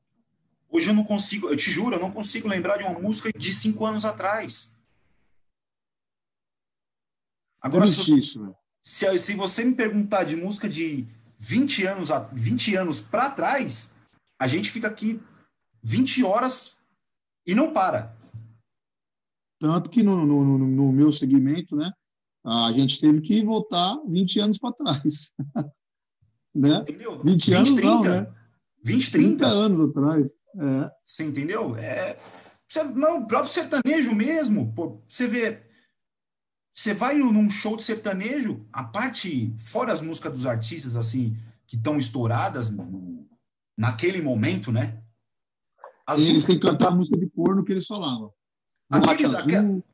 [0.70, 3.52] Hoje eu não consigo, eu te juro, eu não consigo lembrar de uma música de
[3.52, 4.74] cinco anos atrás.
[7.60, 8.20] Agora, se,
[8.82, 11.06] se, se, você me perguntar de música de
[11.38, 13.94] 20 anos, 20 anos para trás,
[14.38, 15.20] a gente fica aqui
[15.82, 16.76] 20 horas
[17.46, 18.17] e não para.
[19.58, 21.90] Tanto que no, no, no meu segmento, né,
[22.44, 25.34] a gente teve que voltar 20 anos para trás.
[26.54, 26.76] né?
[26.82, 27.22] Entendeu?
[27.22, 28.34] 20, 20 anos 30, não, né?
[28.84, 29.36] 20, 30.
[29.36, 30.30] 30 anos atrás.
[30.60, 30.90] É.
[31.04, 31.76] Você entendeu?
[31.76, 32.18] É,
[32.68, 34.72] você, não, o próprio sertanejo mesmo.
[34.74, 35.62] Pô, você vê.
[36.74, 41.74] Você vai num show de sertanejo, a parte, fora as músicas dos artistas, assim, que
[41.74, 43.26] estão estouradas no,
[43.76, 45.02] naquele momento, né?
[46.06, 48.32] As eles têm que cantar a música de porno que eles falavam.
[48.90, 49.84] Aqueles, azul,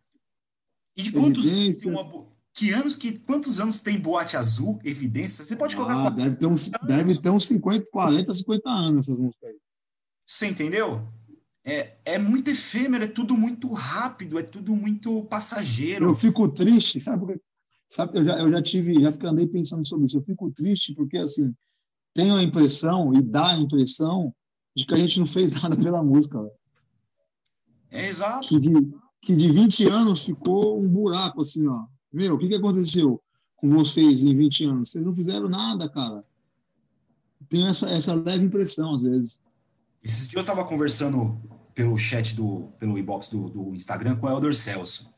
[0.96, 1.84] e de quantos.
[1.84, 5.44] Uma, que anos que quantos anos tem boate azul, evidência?
[5.44, 6.06] Você pode colocar.
[6.06, 9.56] Ah, deve ter uns, deve ter uns 50, 40, 50 anos essas músicas aí.
[10.26, 11.06] Você entendeu?
[11.64, 16.04] É, é muito efêmero, é tudo muito rápido, é tudo muito passageiro.
[16.06, 17.20] Eu fico triste, sabe?
[17.20, 17.40] Porque,
[17.90, 20.18] sabe eu, já, eu já tive, já fiquei, andei pensando sobre isso.
[20.18, 21.52] Eu fico triste porque, assim,
[22.14, 24.32] tenho a impressão e dá a impressão
[24.76, 26.38] de que a gente não fez nada pela música.
[27.94, 28.48] É exato.
[28.48, 28.70] Que de,
[29.22, 31.86] que de 20 anos ficou um buraco, assim, ó.
[32.12, 33.22] Meu, o que, que aconteceu
[33.54, 34.90] com vocês em 20 anos?
[34.90, 36.24] Vocês não fizeram nada, cara.
[37.48, 39.40] Tenho essa, essa leve impressão, às vezes.
[40.02, 41.40] Esses dias eu estava conversando
[41.72, 45.08] pelo chat do, pelo inbox do, do Instagram com o Elder Celso.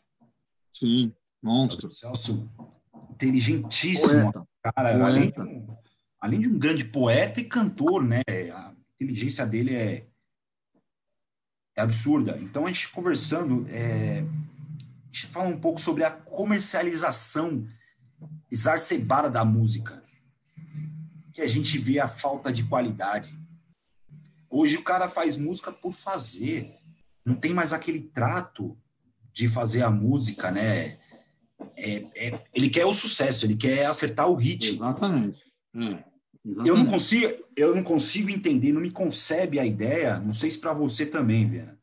[0.70, 1.86] Sim, monstro.
[1.86, 2.50] Elder Celso,
[3.10, 4.48] inteligentíssimo, poeta.
[4.62, 4.98] cara.
[4.98, 5.06] Poeta.
[5.06, 5.76] Além, de um,
[6.20, 8.22] além de um grande poeta e cantor, né?
[8.52, 10.06] A inteligência dele é,
[11.76, 12.38] é absurda.
[12.40, 17.66] Então, a gente conversando, é, a gente fala um pouco sobre a comercialização
[18.50, 20.02] exacerbada da música.
[21.32, 23.36] Que a gente vê a falta de qualidade
[24.56, 26.74] Hoje o cara faz música por fazer.
[27.22, 28.74] Não tem mais aquele trato
[29.32, 30.98] de fazer a música, né?
[31.76, 34.74] É, é, ele quer o sucesso, ele quer acertar o hit.
[34.74, 35.42] Exatamente.
[35.74, 35.98] Hum.
[36.46, 36.68] Exatamente.
[36.68, 40.58] Eu não consigo, eu não consigo entender, não me concebe a ideia, não sei se
[40.58, 41.76] para você também, Viana,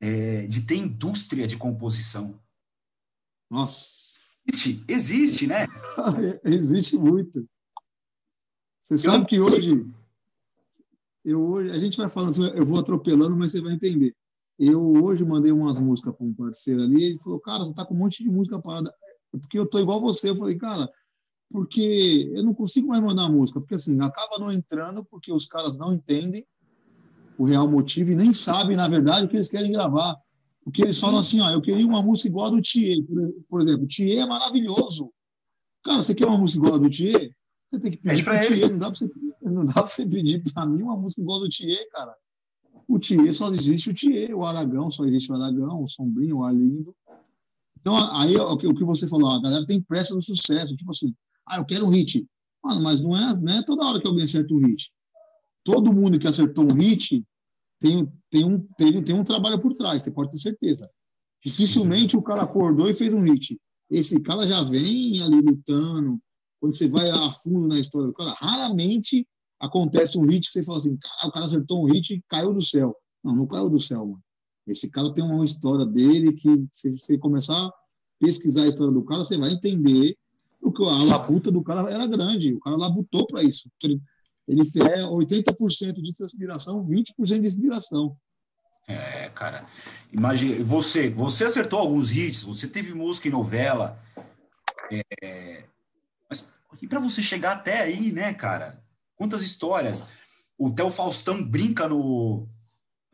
[0.00, 2.40] é, de ter indústria de composição.
[3.50, 4.20] Nossa.
[4.46, 5.66] Existe, existe, né?
[6.44, 7.44] existe muito.
[8.84, 9.84] Você eu sabe que hoje
[11.24, 14.14] eu hoje, a gente vai falando, eu vou atropelando, mas você vai entender.
[14.58, 17.94] Eu hoje mandei umas músicas para um parceiro ali, ele falou, cara, você tá com
[17.94, 18.94] um monte de música parada.
[19.30, 20.30] Porque eu tô igual você.
[20.30, 20.88] Eu falei, cara,
[21.50, 25.78] porque eu não consigo mais mandar música, porque assim, acaba não entrando, porque os caras
[25.78, 26.46] não entendem
[27.38, 30.16] o real motivo e nem sabem, na verdade, o que eles querem gravar.
[30.64, 32.98] Porque eles falam assim, ó, eu queria uma música igual a do Thier,
[33.48, 33.86] por exemplo.
[33.86, 35.10] Thier é maravilhoso.
[35.82, 37.32] Cara, você quer uma música igual a do Thier?
[37.70, 38.68] Você tem que pedir para ele.
[38.68, 41.48] Não dá para você, não dá pra você pedir para mim uma música igual do
[41.48, 42.14] Thier, cara.
[42.86, 46.44] O Thier só existe o Thier, o Aragão só existe o Aragão, o Sombrinho, o
[46.44, 46.94] Arlindo.
[47.80, 50.76] Então, aí o que, o que você falou, a galera tem pressa no sucesso.
[50.76, 51.14] Tipo assim,
[51.48, 52.26] ah, eu quero um hit.
[52.62, 54.90] Mano, mas não é, não é toda hora que alguém acerta um hit.
[55.64, 57.24] Todo mundo que acertou um hit
[57.80, 60.90] tem, tem, um, tem, tem um trabalho por trás, você pode ter certeza.
[61.42, 63.58] Dificilmente o cara acordou e fez um hit.
[63.90, 66.20] Esse cara já vem ali lutando,
[66.60, 69.26] quando você vai a fundo na história do cara, raramente
[69.60, 72.52] acontece um hit que você fala assim, cara, o cara acertou um hit e caiu
[72.52, 72.94] do céu.
[73.22, 74.22] Não, não caiu do céu, mano.
[74.66, 77.72] Esse cara tem uma história dele que, se você começar a
[78.20, 80.16] pesquisar a história do cara, você vai entender
[80.62, 82.54] a labuta do cara era grande.
[82.54, 83.70] O cara labutou para isso.
[83.82, 88.16] Ele é 80% de inspiração, 20% de inspiração.
[88.86, 89.66] É, cara.
[90.12, 94.02] Imagina, você, você acertou alguns hits, você teve música em novela.
[94.90, 95.64] É,
[96.80, 98.82] e para você chegar até aí, né, cara?
[99.16, 100.04] Quantas histórias.
[100.56, 102.48] O Theo Faustão brinca no,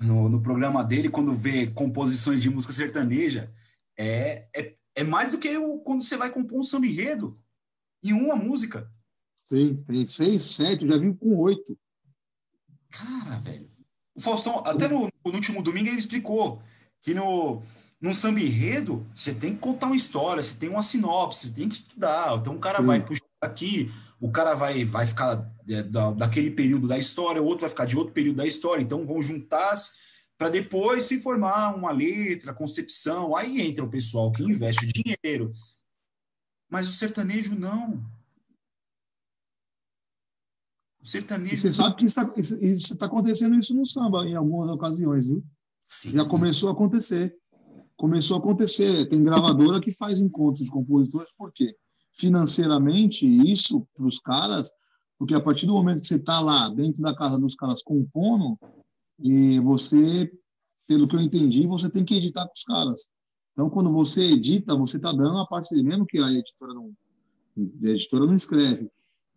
[0.01, 3.53] no, no, programa dele quando vê composições de música sertaneja.
[3.99, 7.39] É, é, é mais do que o, quando você vai compor um samba enredo
[8.03, 8.91] em uma música.
[9.45, 11.79] Sim, tem seis, sete, eu já vim com oito.
[12.91, 13.71] Cara, velho.
[14.15, 16.63] O Faustão, até no, no último domingo, ele explicou
[17.03, 17.63] que no,
[18.01, 21.69] num samba enredo, você tem que contar uma história, você tem uma sinopse, você tem
[21.69, 22.39] que estudar.
[22.39, 22.87] Então o cara Sim.
[22.87, 27.45] vai puxar aqui, o cara vai, vai ficar é, da, daquele período da história, o
[27.45, 29.91] outro vai ficar de outro período da história, então vão juntar-se
[30.37, 33.37] para depois se formar uma letra, concepção.
[33.37, 35.53] Aí entra o pessoal que investe dinheiro.
[36.69, 38.05] Mas o sertanejo não.
[41.01, 41.55] O sertanejo.
[41.55, 42.25] E você sabe que está
[42.99, 45.45] tá acontecendo isso no samba em algumas ocasiões, viu?
[45.83, 46.13] Sim.
[46.13, 47.37] Já começou a acontecer.
[47.97, 49.07] Começou a acontecer.
[49.07, 51.77] Tem gravadora que faz encontros de compositores, por quê?
[52.15, 54.71] financeiramente isso para os caras,
[55.19, 58.59] porque a partir do momento que você está lá dentro da casa dos caras compondo,
[59.23, 60.31] E você,
[60.87, 63.09] pelo que eu entendi, você tem que editar com os caras.
[63.53, 66.93] Então, quando você edita, você está dando a parte mesmo que a editora não,
[67.57, 68.91] a editora não escreve.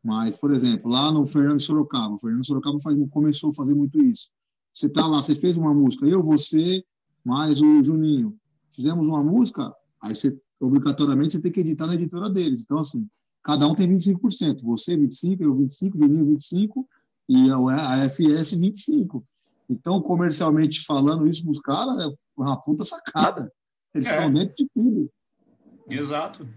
[0.03, 4.01] Mas, por exemplo, lá no Fernando Sorocaba, o Fernando Sorocaba faz, começou a fazer muito
[4.01, 4.29] isso.
[4.73, 6.83] Você está lá, você fez uma música, eu, você,
[7.23, 8.37] mais o Juninho,
[8.73, 12.61] fizemos uma música, aí você, obrigatoriamente, você tem que editar na editora deles.
[12.63, 13.07] Então, assim,
[13.43, 14.61] cada um tem 25%.
[14.63, 16.85] Você, 25%, eu, 25%, Juninho, 25%,
[17.29, 19.23] e a FS, 25%.
[19.69, 23.51] Então, comercialmente falando isso para os caras, é uma puta sacada.
[23.93, 24.15] Eles é.
[24.15, 25.11] estão dentro de tudo.
[25.89, 26.47] Exato.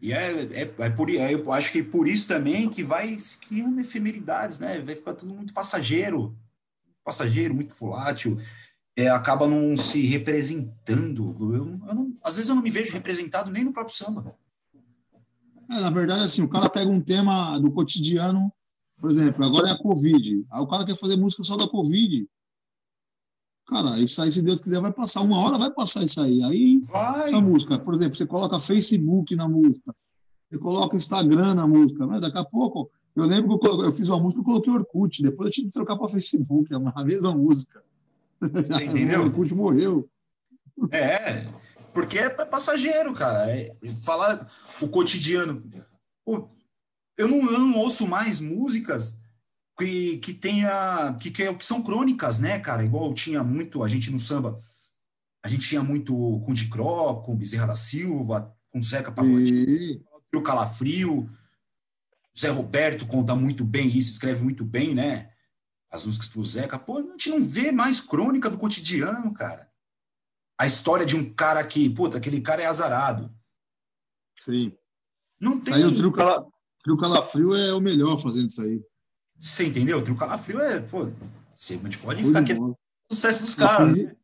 [0.00, 3.16] E é, é, é por é, eu acho que por isso também que vai
[3.48, 4.80] criando efemeridades, né?
[4.80, 6.36] Vai ficar tudo muito passageiro,
[7.04, 8.38] passageiro, muito volátil.
[8.96, 11.34] É, acaba não se representando.
[11.54, 14.34] Eu, eu não, às vezes eu não me vejo representado nem no próprio samba.
[15.70, 18.52] É, na verdade, assim, o cara pega um tema do cotidiano,
[18.98, 20.44] por exemplo, agora é a Covid.
[20.50, 22.26] Aí o cara quer fazer música só da Covid.
[23.70, 25.20] Cara, isso aí, se Deus quiser, vai passar.
[25.20, 26.42] Uma hora vai passar isso aí.
[26.42, 27.28] Aí, vai.
[27.28, 29.94] essa música, por exemplo, você coloca Facebook na música,
[30.50, 32.18] você coloca Instagram na música, né?
[32.18, 32.90] daqui a pouco.
[33.14, 35.72] Eu lembro que eu, eu fiz uma música, eu coloquei Orkut, depois eu tive que
[35.72, 37.80] trocar para Facebook, é uma mesma música.
[38.40, 39.20] Você entendeu?
[39.20, 40.10] o Orkut morreu.
[40.90, 41.46] É,
[41.94, 43.48] porque é passageiro, cara.
[43.48, 45.62] É, falar o cotidiano.
[46.24, 46.48] Pô,
[47.16, 49.16] eu, não, eu não ouço mais músicas
[49.80, 52.84] que, que tenha que, que, que são crônicas, né, cara?
[52.84, 54.58] Igual tinha muito a gente no samba,
[55.42, 56.14] a gente tinha muito
[56.44, 61.28] com de com Bezerra da Silva, com Zeca Pagodinho, o Calafrio,
[62.38, 65.32] Zé Roberto conta muito bem isso, escreve muito bem, né?
[65.90, 66.78] As músicas pro Zeca.
[66.78, 69.68] Pô, a gente não vê mais crônica do cotidiano, cara.
[70.58, 73.34] A história de um cara que, puta, aquele cara é azarado.
[74.40, 74.72] Sim.
[75.40, 75.74] Não tem.
[75.74, 76.46] Aí o Trio, Cala...
[76.80, 78.80] Trio Calafrio é o melhor fazendo isso aí.
[79.40, 80.02] Você entendeu?
[80.02, 81.10] Trio calafrio é, pô,
[81.56, 82.54] você, a gente pode ficar aqui
[83.10, 83.96] sucesso dos caras.
[83.96, 84.16] Eu,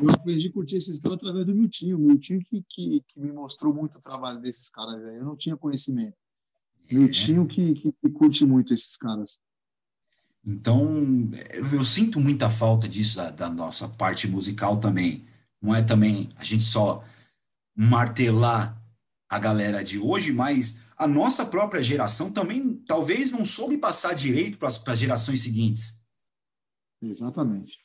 [0.00, 1.98] eu aprendi a curtir esses caras através do Miltinho.
[1.98, 5.00] O Miltinho que, que, que, me mostrou muito o trabalho desses caras.
[5.00, 6.16] Eu não tinha conhecimento.
[6.88, 6.94] É.
[6.94, 9.38] Miltinho que, que, que curte muito esses caras.
[10.44, 11.30] Então,
[11.72, 15.24] eu sinto muita falta disso da, da, nossa parte musical também.
[15.60, 17.04] Não é também a gente só
[17.76, 18.81] martelar
[19.32, 24.58] a galera de hoje, mas a nossa própria geração também talvez não soube passar direito
[24.58, 26.04] para as gerações seguintes.
[27.00, 27.78] Exatamente.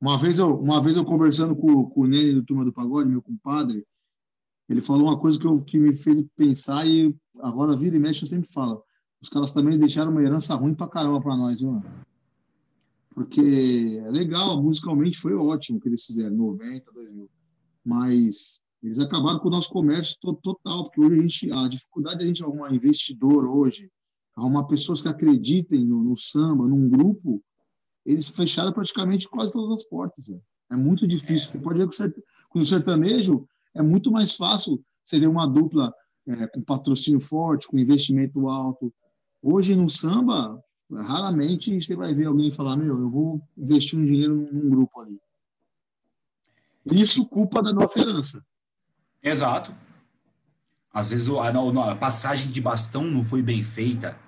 [0.00, 3.08] Uma vez eu, uma vez eu conversando com, com o Nene do Turma do Pagode,
[3.08, 3.86] meu compadre,
[4.68, 8.24] ele falou uma coisa que, eu, que me fez pensar e agora vira e mexe
[8.24, 8.82] eu sempre falo.
[9.22, 11.80] Os caras também deixaram uma herança ruim pra caramba pra nós, viu?
[13.10, 17.30] Porque é legal, musicalmente foi ótimo o que eles fizeram, 90, 2000.
[17.84, 22.24] Mas eles acabaram com o nosso comércio total, porque hoje a, gente, a dificuldade de
[22.24, 23.90] a gente arrumar investidor hoje,
[24.36, 27.42] arrumar pessoas que acreditem no, no samba, num grupo,
[28.06, 30.28] eles fecharam praticamente quase todas as portas.
[30.28, 30.38] Né?
[30.70, 31.50] É muito difícil.
[31.50, 35.92] Você pode ver que com o sertanejo é muito mais fácil você ver uma dupla
[36.26, 38.94] é, com patrocínio forte, com investimento alto.
[39.42, 44.36] Hoje no samba, raramente você vai ver alguém falar: Meu, eu vou investir um dinheiro
[44.36, 45.18] num, num grupo ali.
[46.86, 48.44] Isso culpa da nossa herança.
[49.22, 49.74] Exato.
[50.92, 54.18] Às vezes a, a, passagem de bastão não foi bem feita.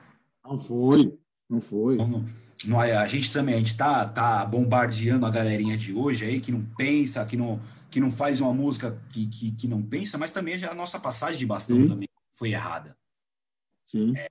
[0.44, 1.96] Não foi, não foi.
[1.96, 2.26] Não,
[2.66, 6.52] não, a gente também, a gente tá, tá bombardeando a galerinha de hoje aí que
[6.52, 10.30] não pensa, que não, que não faz uma música que, que, que não pensa, mas
[10.30, 11.88] também a nossa passagem de bastão Sim.
[11.88, 12.96] também foi errada.
[13.86, 14.16] Sim.
[14.16, 14.28] É,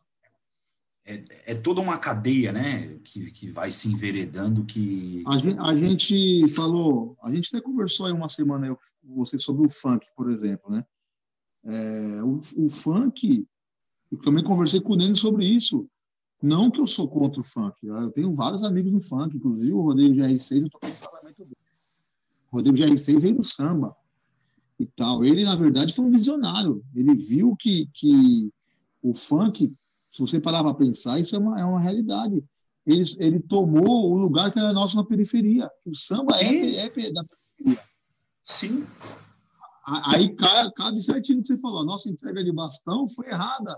[1.06, 5.24] é, é, toda uma cadeia, né, que, que vai se enveredando que...
[5.28, 9.66] A gente, a gente falou, a gente até conversou aí uma semana eu, você sobre
[9.66, 10.86] o funk, por exemplo, né?
[11.66, 13.46] É, o, o, funk,
[14.12, 15.90] eu também conversei com o Nene sobre isso.
[16.42, 19.82] Não que eu sou contra o funk, eu tenho vários amigos no funk, inclusive o
[19.82, 21.58] Rodrigo GR6, eu toquei no casamento dele.
[22.52, 23.96] O Rodrigo GR6 veio do samba
[24.80, 25.26] e tal.
[25.26, 26.84] Ele, na verdade, foi um visionário.
[26.96, 28.50] Ele viu que, que
[29.02, 29.74] o funk
[30.10, 32.44] se você parar para pensar, isso é uma, é uma realidade.
[32.86, 35.70] Ele, ele tomou o lugar que era nosso na periferia.
[35.86, 37.84] O samba é, é, da periferia.
[38.44, 38.86] Sim.
[39.86, 41.82] Aí cada certinho que você falou.
[41.82, 43.76] A nossa entrega de bastão foi errada.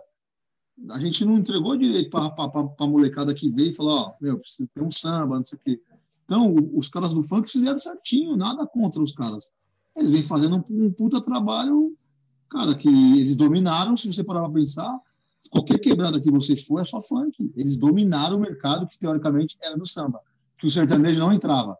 [0.89, 2.33] A gente não entregou direito para
[2.79, 5.61] a molecada que veio e falou: Ó, meu, precisa ter um samba, não sei o
[5.61, 5.81] quê.
[6.23, 9.51] Então, os caras do funk fizeram certinho, nada contra os caras.
[9.95, 11.95] Eles vêm fazendo um, um puta trabalho,
[12.49, 14.97] cara, que eles dominaram, se você parar para pensar
[15.49, 17.51] Qualquer quebrada que você for é só funk.
[17.55, 20.21] Eles dominaram o mercado que teoricamente era no samba,
[20.57, 21.77] que o sertanejo não entrava.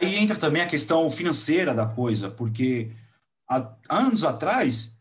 [0.00, 2.92] Aí entra também a questão financeira da coisa, porque
[3.48, 4.94] há anos atrás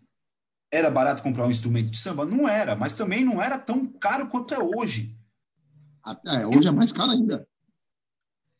[0.71, 2.25] era barato comprar um instrumento de samba?
[2.25, 5.15] Não era, mas também não era tão caro quanto é hoje.
[6.27, 7.47] É, hoje é mais caro ainda.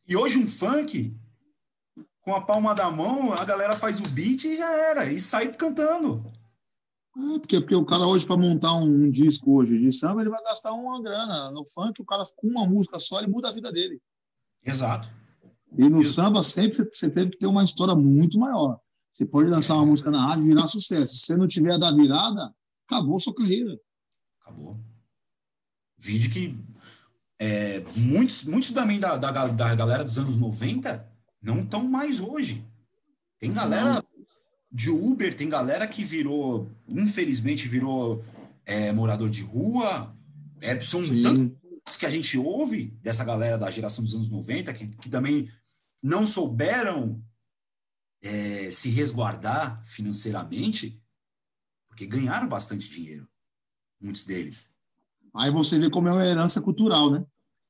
[0.07, 1.15] E hoje um funk,
[2.21, 5.51] com a palma da mão, a galera faz o beat e já era, e sai
[5.53, 6.23] cantando.
[7.15, 10.31] É, porque, porque o cara hoje, para montar um, um, disco hoje de samba, ele
[10.31, 11.51] vai gastar uma grana.
[11.51, 14.01] No funk, o cara com uma música só, ele muda a vida dele.
[14.65, 15.09] Exato.
[15.77, 16.13] E no Isso.
[16.13, 18.79] samba, sempre você teve que ter uma história muito maior.
[19.11, 21.15] Você pode lançar uma música na rádio e virar sucesso.
[21.15, 22.53] Se você não tiver a da virada,
[22.87, 23.79] acabou sua carreira.
[24.41, 24.79] Acabou.
[25.97, 26.57] Vídeo que
[27.39, 31.07] é, muitos, muitos também da, da, da galera dos anos 90
[31.41, 32.65] não estão mais hoje.
[33.39, 34.02] Tem galera
[34.73, 38.25] de Uber, tem galera que virou, infelizmente, virou
[38.65, 40.15] é, morador de rua.
[40.59, 41.21] É, são Sim.
[41.21, 45.47] tantos que a gente ouve dessa galera da geração dos anos 90 que, que também
[46.01, 47.23] não souberam
[48.23, 50.99] é, se resguardar financeiramente,
[51.87, 53.27] porque ganharam bastante dinheiro,
[54.01, 54.73] muitos deles.
[55.35, 57.25] Aí você vê como é uma herança cultural, né?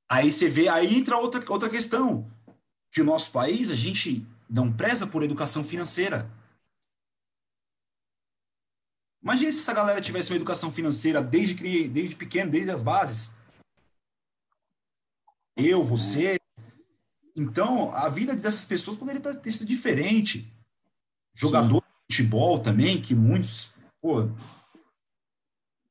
[0.09, 2.31] Aí você vê, aí entra outra, outra questão,
[2.91, 6.29] que o nosso país, a gente não preza por educação financeira.
[9.23, 13.33] Imagina se essa galera tivesse uma educação financeira desde, desde pequeno, desde as bases.
[15.55, 16.37] Eu, você,
[17.33, 20.51] então, a vida dessas pessoas poderia ter sido diferente.
[21.33, 21.81] Jogador Sim.
[22.09, 24.29] de futebol também, que muitos pô,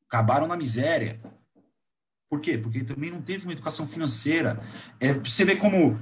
[0.07, 1.19] acabaram na miséria.
[2.29, 2.59] Por quê?
[2.59, 4.63] Porque também não teve uma educação financeira.
[5.01, 5.99] É, você vê como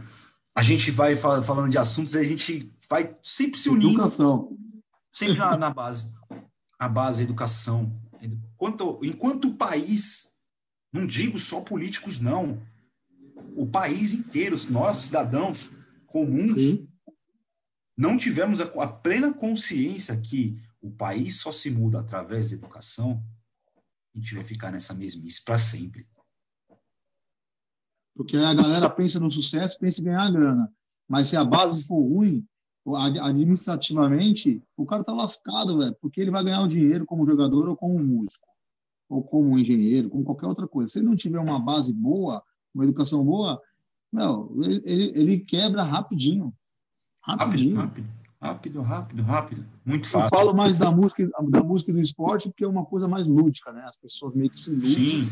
[0.55, 3.95] a gente vai falando de assuntos, a gente vai sempre se unindo.
[3.95, 4.57] Educação.
[5.13, 6.13] Sempre na, na base.
[6.81, 7.95] A base é educação.
[8.23, 10.35] Enquanto, enquanto o país,
[10.91, 12.59] não digo só políticos, não,
[13.55, 15.71] o país inteiro, nós cidadãos
[16.07, 16.89] comuns, Sim.
[17.95, 23.23] não tivemos a, a, plena consciência que o país só se muda através da educação,
[24.15, 26.09] a gente vai ficar nessa mesmice para sempre.
[28.17, 30.73] Porque a galera pensa no sucesso, pensa em ganhar grana.
[31.07, 32.47] Mas se a base for ruim,
[33.23, 37.77] administrativamente, o cara tá lascado, velho, porque ele vai ganhar o dinheiro como jogador ou
[37.77, 38.49] como músico,
[39.09, 40.91] ou como engenheiro, como qualquer outra coisa.
[40.91, 42.43] Se ele não tiver uma base boa,
[42.75, 43.61] uma educação boa,
[44.13, 46.53] meu, ele, ele, ele quebra rapidinho.
[47.21, 47.77] Rapidinho.
[47.77, 48.09] Rápido,
[48.41, 49.67] rápido, rápido, rápido.
[49.85, 50.27] Muito fácil.
[50.27, 53.73] Eu falo mais da música, da música do esporte porque é uma coisa mais lúdica,
[53.73, 53.85] né?
[53.85, 55.31] As pessoas meio que se iludem Sim.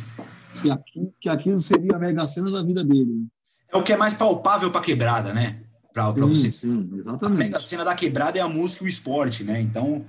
[0.61, 3.13] Que, aqui, que aquilo seria a mega cena da vida dele.
[3.13, 3.27] Né?
[3.73, 5.65] É o que é mais palpável para quebrada, né?
[6.05, 6.53] Para você.
[6.53, 7.25] Sim, exatamente.
[7.25, 9.61] A mega cena da quebrada é a música e o esporte, né?
[9.61, 10.05] Então,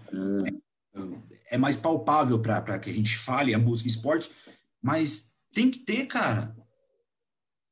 [0.94, 4.32] é, é mais palpável para que a gente fale a música e esporte,
[4.82, 6.56] mas tem que ter, cara.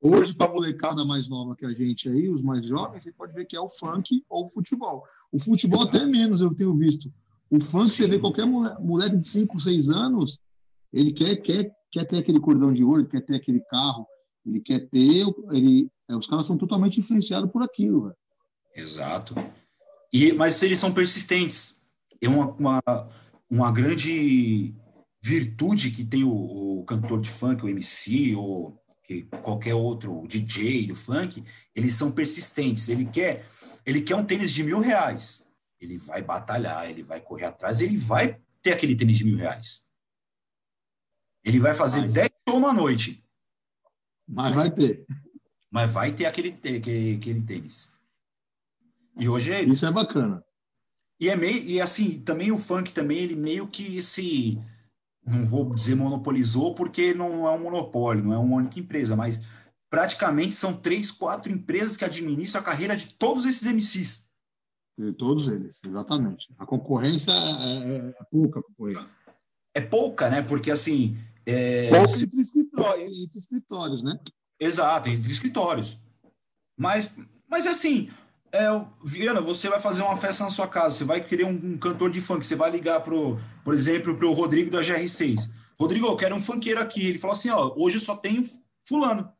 [0.01, 3.34] Hoje, para a molecada mais nova que a gente aí, os mais jovens, você pode
[3.34, 5.03] ver que é o funk ou o futebol.
[5.32, 7.11] O futebol até menos eu tenho visto.
[7.49, 8.03] O funk, Sim.
[8.03, 10.39] você vê qualquer moleque de 5, 6 anos,
[10.93, 14.05] ele quer, quer, quer ter aquele cordão de ouro, quer ter aquele carro,
[14.48, 15.26] ele quer ter.
[15.52, 18.04] Ele, é, os caras são totalmente influenciados por aquilo.
[18.04, 18.16] Véio.
[18.76, 19.36] Exato.
[20.12, 21.86] E, mas eles são persistentes.
[22.22, 22.82] É uma, uma,
[23.50, 24.74] uma grande
[25.22, 30.88] virtude que tem o, o cantor de funk, o MC, ou que qualquer outro DJ
[30.88, 31.43] do funk,
[31.76, 32.89] eles são persistentes.
[32.89, 33.45] Ele quer,
[33.86, 35.48] ele quer um tênis de mil reais.
[35.80, 39.88] Ele vai batalhar, ele vai correr atrás, ele vai ter aquele tênis de mil reais.
[41.43, 42.10] Ele vai fazer vai.
[42.10, 43.24] 10 shows uma noite.
[44.28, 45.06] Mas vai ter.
[45.72, 47.92] Mas vai ter aquele, aquele, aquele tênis.
[49.20, 49.64] E hoje é...
[49.64, 50.44] Isso é bacana.
[51.20, 54.60] E é meio, e assim, também o funk também, ele meio que se
[55.26, 59.42] não vou dizer monopolizou, porque não é um monopólio, não é uma única empresa, mas
[59.90, 64.28] praticamente são três, quatro empresas que administram a carreira de todos esses MCs.
[64.98, 66.48] De todos eles, exatamente.
[66.58, 69.18] A concorrência é, é, é pouca concorrência.
[69.74, 70.42] É pouca, né?
[70.42, 71.18] Porque assim.
[71.48, 71.89] É...
[71.89, 74.20] Pouca entre, escritórios, entre escritórios, né?
[74.60, 75.98] Exato, entre escritórios.
[76.78, 77.18] Mas,
[77.48, 78.10] mas assim,
[78.52, 78.68] é,
[79.02, 82.12] Viana, você vai fazer uma festa na sua casa, você vai querer um, um cantor
[82.12, 85.50] de funk, você vai ligar pro, por exemplo, pro Rodrigo da GR6.
[85.80, 87.06] Rodrigo, eu quero um funkeiro aqui.
[87.06, 88.43] Ele falou assim, ó, hoje eu só tenho
[88.84, 89.32] fulano.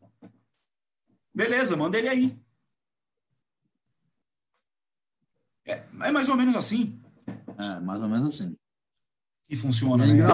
[1.34, 2.40] Beleza, manda ele aí.
[5.66, 6.98] É, é mais ou menos assim.
[7.58, 8.56] É, mais ou menos assim.
[9.50, 10.28] Que funciona, é né?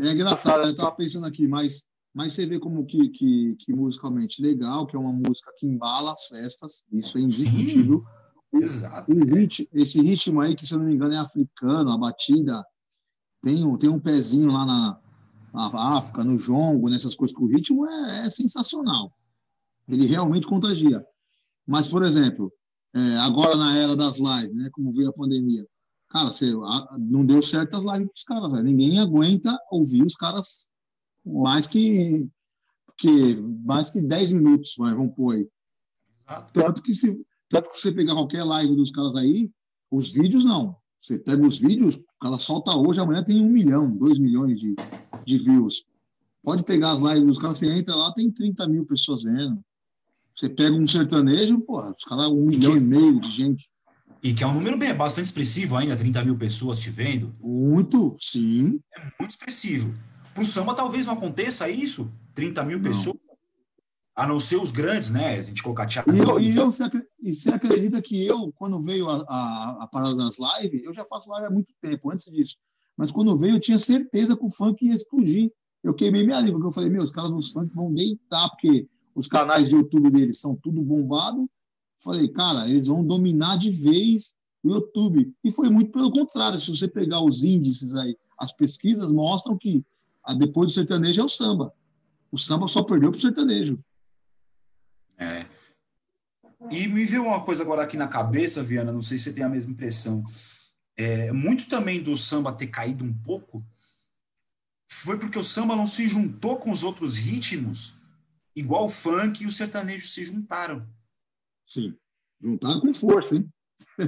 [0.00, 4.42] É engraçado, eu estava pensando aqui, mas mas você vê como que, que, que, musicalmente
[4.42, 8.04] legal, que é uma música que embala as festas, isso é indiscutível.
[8.52, 9.12] Sim, exato.
[9.12, 12.64] O rit, esse ritmo aí, que se eu não me engano é africano, a batida,
[13.42, 15.00] tem um, tem um pezinho lá na,
[15.54, 19.12] na África, no jongo, nessas coisas, que o ritmo é, é sensacional.
[19.88, 21.04] Ele realmente contagia.
[21.64, 22.52] Mas, por exemplo,
[22.92, 25.64] é, agora na era das lives, né, como veio a pandemia,
[26.10, 26.52] cara, você,
[26.98, 30.68] não deu certo as lives para os caras, ninguém aguenta ouvir os caras
[31.24, 32.28] mais que,
[32.98, 35.48] que mais que 10 minutos, vai, vamos pôr aí.
[36.52, 39.50] Tanto que se tanto que você pegar qualquer live dos caras aí,
[39.90, 40.76] os vídeos não.
[41.00, 44.76] Você pega os vídeos, o cara solta hoje, amanhã tem um milhão, dois milhões de,
[45.26, 45.84] de views.
[46.42, 49.60] Pode pegar as lives dos caras, você entra lá, tem 30 mil pessoas vendo.
[50.36, 53.68] Você pega um sertanejo, pô, os caras, um milhão e meio de gente.
[54.22, 57.34] E que é um número bem, bastante expressivo ainda, 30 mil pessoas te vendo.
[57.40, 58.80] Muito, sim.
[58.94, 59.94] É muito expressivo.
[60.34, 62.90] Para o samba talvez não aconteça isso, 30 mil não.
[62.90, 63.16] pessoas.
[64.14, 65.38] A não ser os grandes, né?
[65.38, 66.12] A gente colocar Thiago.
[66.12, 66.70] E, eu, e, eu,
[67.22, 71.06] e você acredita que eu, quando veio a, a, a, parada das lives, eu já
[71.06, 72.56] faço live há muito tempo, antes disso.
[72.96, 75.50] Mas quando veio, eu tinha certeza que o funk ia explodir.
[75.82, 78.86] Eu queimei minha língua, porque eu falei, meu, os caras dos funk vão deitar, porque
[79.14, 81.48] os canais de YouTube deles são tudo bombado.
[82.02, 85.32] Falei, cara, eles vão dominar de vez o YouTube.
[85.44, 86.60] E foi muito pelo contrário.
[86.60, 89.84] Se você pegar os índices aí, as pesquisas mostram que
[90.38, 91.74] depois do sertanejo é o samba.
[92.30, 93.78] O samba só perdeu para o sertanejo.
[95.18, 95.46] É.
[96.70, 99.44] E me veio uma coisa agora aqui na cabeça, Viana, não sei se você tem
[99.44, 100.22] a mesma impressão.
[100.96, 103.64] É, muito também do samba ter caído um pouco
[104.90, 107.94] foi porque o samba não se juntou com os outros ritmos,
[108.54, 110.86] igual o funk e o sertanejo se juntaram.
[111.70, 111.94] Sim,
[112.42, 113.48] juntaram com força, hein?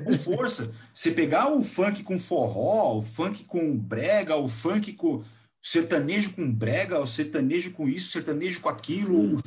[0.05, 0.75] Com força.
[0.93, 5.23] Você pegar o funk com forró, o funk com brega, o funk com
[5.63, 9.43] sertanejo com brega, o sertanejo com isso, o sertanejo com aquilo, Sim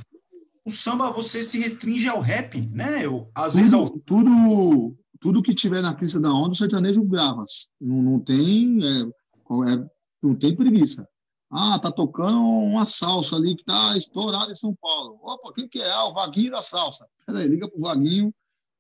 [0.66, 3.06] o samba você se restringe ao rap, né?
[3.06, 3.90] Eu, às tudo, vezes ao...
[4.00, 7.46] tudo, tudo que tiver na crista da onda, o sertanejo grava.
[7.80, 9.90] Não, não tem é, é,
[10.22, 11.08] não tem preguiça.
[11.52, 15.20] Ah, tá tocando uma salsa ali que tá estourada em São Paulo.
[15.22, 15.92] Opa, quem que é?
[15.92, 17.08] Ah, o Vaguinho da salsa.
[17.26, 18.34] Peraí, liga pro Vaguinho.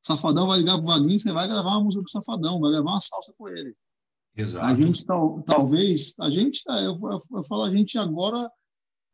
[0.06, 2.92] Safadão vai ligar pro Vaguinho, você vai gravar uma música com o Safadão, vai gravar
[2.92, 3.76] uma salsa com ele.
[4.38, 4.66] Exato.
[4.66, 8.50] A gente tal, talvez, a gente, eu, eu, eu falo a gente agora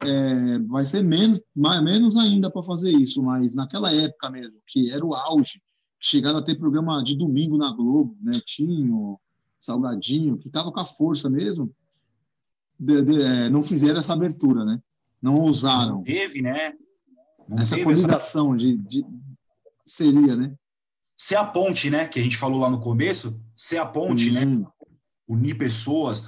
[0.02, 4.92] é, vai ser menos, mais, menos ainda para fazer isso, mas naquela época mesmo, que
[4.92, 5.62] era o auge,
[6.00, 9.20] chegaram a ter programa de domingo na Globo, Netinho,
[9.60, 11.72] Salgadinho, que estava com a força mesmo,
[12.82, 14.82] de, de, é, não fizeram essa abertura, né?
[15.22, 15.98] Não ousaram.
[15.98, 16.74] Não teve, né?
[17.48, 18.66] Não essa coligação essa...
[18.66, 19.06] de, de,
[19.86, 20.56] seria, né?
[21.16, 22.08] Ser a ponte, né?
[22.08, 24.42] Que a gente falou lá no começo, ser a ponte, né?
[25.28, 26.24] Unir pessoas,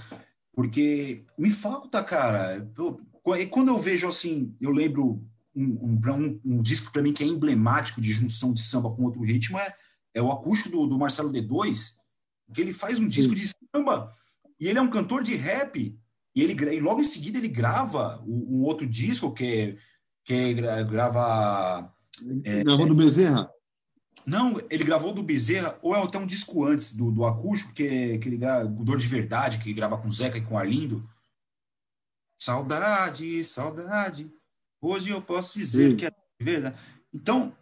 [0.53, 2.71] porque me falta, cara.
[2.77, 3.01] Eu,
[3.35, 5.25] e quando eu vejo assim, eu lembro
[5.55, 9.03] um, um, um, um disco para mim que é emblemático de junção de samba com
[9.03, 9.73] outro ritmo é,
[10.13, 11.95] é o acústico do, do Marcelo D2,
[12.53, 14.13] que ele faz um disco de samba
[14.59, 15.97] e ele é um cantor de rap
[16.36, 19.77] e ele e logo em seguida ele grava um, outro disco que é,
[20.25, 21.93] que grava
[22.43, 23.49] é, gravou do Bezerra
[24.25, 27.84] não, ele gravou do Bezerra, ou é até um disco antes do, do acústico, que,
[27.84, 30.57] é, que ele grava, o Dor de Verdade, que ele grava com Zeca e com
[30.57, 31.01] Arlindo.
[32.39, 34.31] Saudade, saudade.
[34.81, 35.95] Hoje eu posso dizer Sim.
[35.97, 36.11] que é
[36.41, 36.77] verdade.
[37.13, 37.55] Então,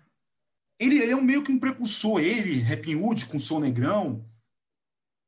[0.80, 4.26] ele, ele é um meio que um precursor, ele, Rapping Hood, com Som Negrão.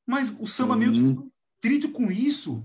[0.07, 1.31] Mas o samba meio que
[1.61, 2.63] trito com isso.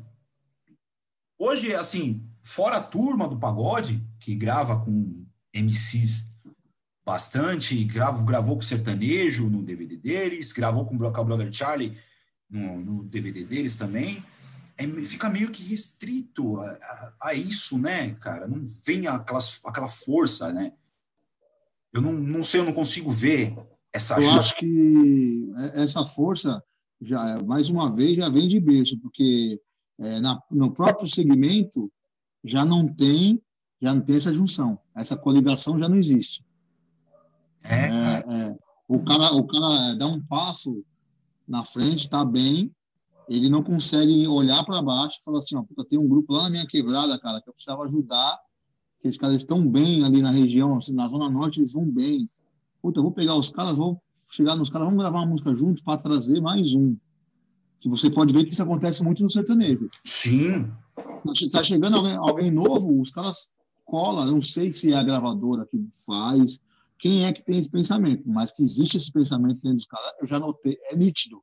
[1.39, 5.25] Hoje, assim, fora a turma do pagode, que grava com
[5.55, 6.29] MCs
[7.05, 11.97] bastante, gravo, gravou com sertanejo no DVD deles, gravou com o Brother Charlie
[12.51, 14.23] no, no DVD deles também
[14.79, 18.47] é, fica meio que restrito a, a, a, isso, né, cara?
[18.47, 20.73] Não vem aquelas, aquela força, né?
[21.93, 23.57] Eu não, não sei, eu não consigo ver
[23.93, 24.21] essa.
[24.21, 26.63] Eu acho que essa força
[27.01, 29.61] já mais uma vez já vem de berço, porque
[30.01, 31.91] é, na, no próprio segmento
[32.45, 33.43] já não tem
[33.81, 36.45] já não tem essa junção, essa coligação já não existe.
[37.63, 38.59] É, é, é.
[38.89, 40.85] O cara o cara dá um passo
[41.47, 42.75] na frente, está bem,
[43.29, 46.45] ele não consegue olhar para baixo e falar assim, ó, puta, tem um grupo lá
[46.45, 48.39] na minha quebrada, cara, que eu precisava ajudar,
[49.01, 52.29] que esses caras estão bem ali na região, assim, na Zona Norte eles vão bem.
[52.83, 55.85] Puta, eu vou pegar os caras, vou chegar nos caras, vamos gravar uma música junto
[55.85, 56.97] para trazer mais um.
[57.81, 59.89] Que você pode ver que isso acontece muito no sertanejo.
[60.05, 60.71] Sim.
[60.97, 63.51] Tá, tá chegando alguém, alguém novo, os caras
[63.85, 66.61] colam, não sei se é a gravadora que faz,
[66.99, 70.27] quem é que tem esse pensamento, mas que existe esse pensamento dentro dos caras, eu
[70.27, 71.43] já notei, é nítido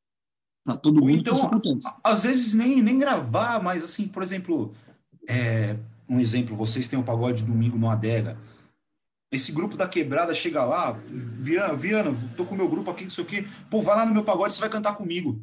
[0.64, 1.88] para todo mundo então, isso acontece.
[2.04, 4.74] Às vezes nem, nem gravar, mas assim, por exemplo,
[5.28, 5.78] é,
[6.10, 8.38] um exemplo, vocês têm o um pagode domingo no Adega.
[9.32, 13.12] Esse grupo da quebrada chega lá, Viana, Viana, tô com o meu grupo aqui, não
[13.12, 13.48] sei o quê.
[13.70, 15.42] Pô, vai lá no meu pagode, você vai cantar comigo.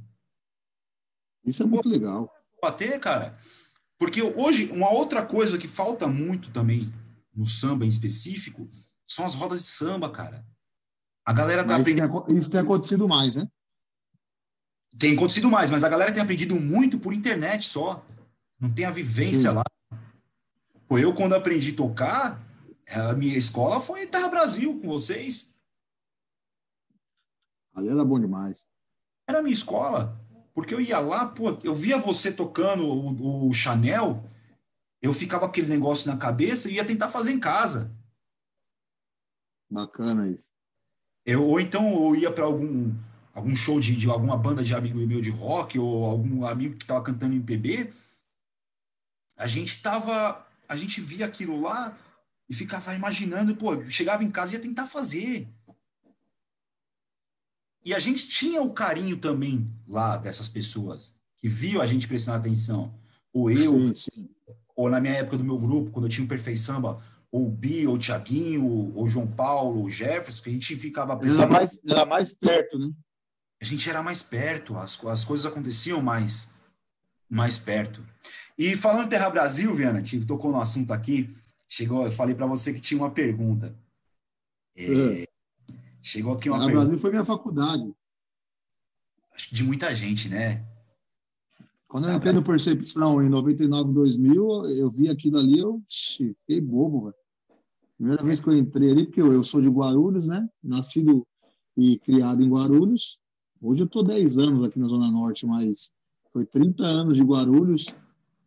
[1.45, 2.32] Isso é muito legal.
[2.61, 3.36] Bater, cara.
[3.99, 6.93] Porque hoje, uma outra coisa que falta muito também
[7.34, 8.68] no samba em específico
[9.07, 10.45] são as rodas de samba, cara.
[11.24, 12.24] A galera tá aprendendo.
[12.28, 13.49] Isso tem acontecido mais, né?
[14.99, 18.05] Tem acontecido mais, mas a galera tem aprendido muito por internet só.
[18.59, 19.57] Não tem a vivência Sim.
[19.57, 19.64] lá.
[20.86, 22.43] Pô, eu, quando aprendi a tocar,
[22.90, 25.57] a minha escola foi Terra Brasil com vocês.
[27.74, 28.66] Ali era bom demais.
[29.26, 30.20] Era a minha escola.
[30.55, 34.28] Porque eu ia lá, pô, eu via você tocando o, o Chanel,
[35.00, 37.90] eu ficava com aquele negócio na cabeça e ia tentar fazer em casa.
[39.70, 40.46] Bacana isso.
[41.24, 42.94] Eu, ou então eu ia para algum,
[43.32, 46.84] algum show de, de, alguma banda de amigo meu de rock, ou algum amigo que
[46.84, 47.92] estava cantando MPB.
[49.36, 50.46] A gente tava.
[50.68, 51.96] A gente via aquilo lá
[52.48, 55.48] e ficava imaginando, pô, chegava em casa e ia tentar fazer.
[57.85, 62.39] E a gente tinha o carinho também lá dessas pessoas que viam a gente prestando
[62.39, 62.95] atenção.
[63.33, 64.28] Ou eu, sim, sim.
[64.76, 67.51] ou na minha época do meu grupo, quando eu tinha o Perfeito Samba, ou o
[67.51, 71.45] Bi, ou o Tiaguinho, ou o João Paulo, o Jefferson, que a gente ficava prestando...
[71.45, 72.93] Era mais, era mais perto, né?
[73.61, 76.53] A gente era mais perto, as, as coisas aconteciam mais,
[77.28, 78.05] mais perto.
[78.59, 81.35] E falando Terra Brasil, Viana, que tocou no assunto aqui,
[81.68, 83.74] chegou, eu falei para você que tinha uma pergunta.
[84.76, 85.24] É, uhum.
[86.03, 86.86] Chegou aqui uma Terra pergunta.
[86.86, 87.94] Brasil foi minha faculdade.
[89.34, 90.66] Acho que de muita gente, né?
[91.86, 97.05] Quando eu entrei no Percepção em 99, 2000, eu vi aquilo ali, eu fiquei bobo,
[97.05, 97.14] velho.
[97.96, 100.48] Primeira vez que eu entrei ali, porque eu, eu sou de Guarulhos, né?
[100.62, 101.26] Nascido
[101.76, 103.18] e criado em Guarulhos.
[103.61, 105.92] Hoje eu tô 10 anos aqui na Zona Norte, mas
[106.32, 107.94] foi 30 anos de Guarulhos.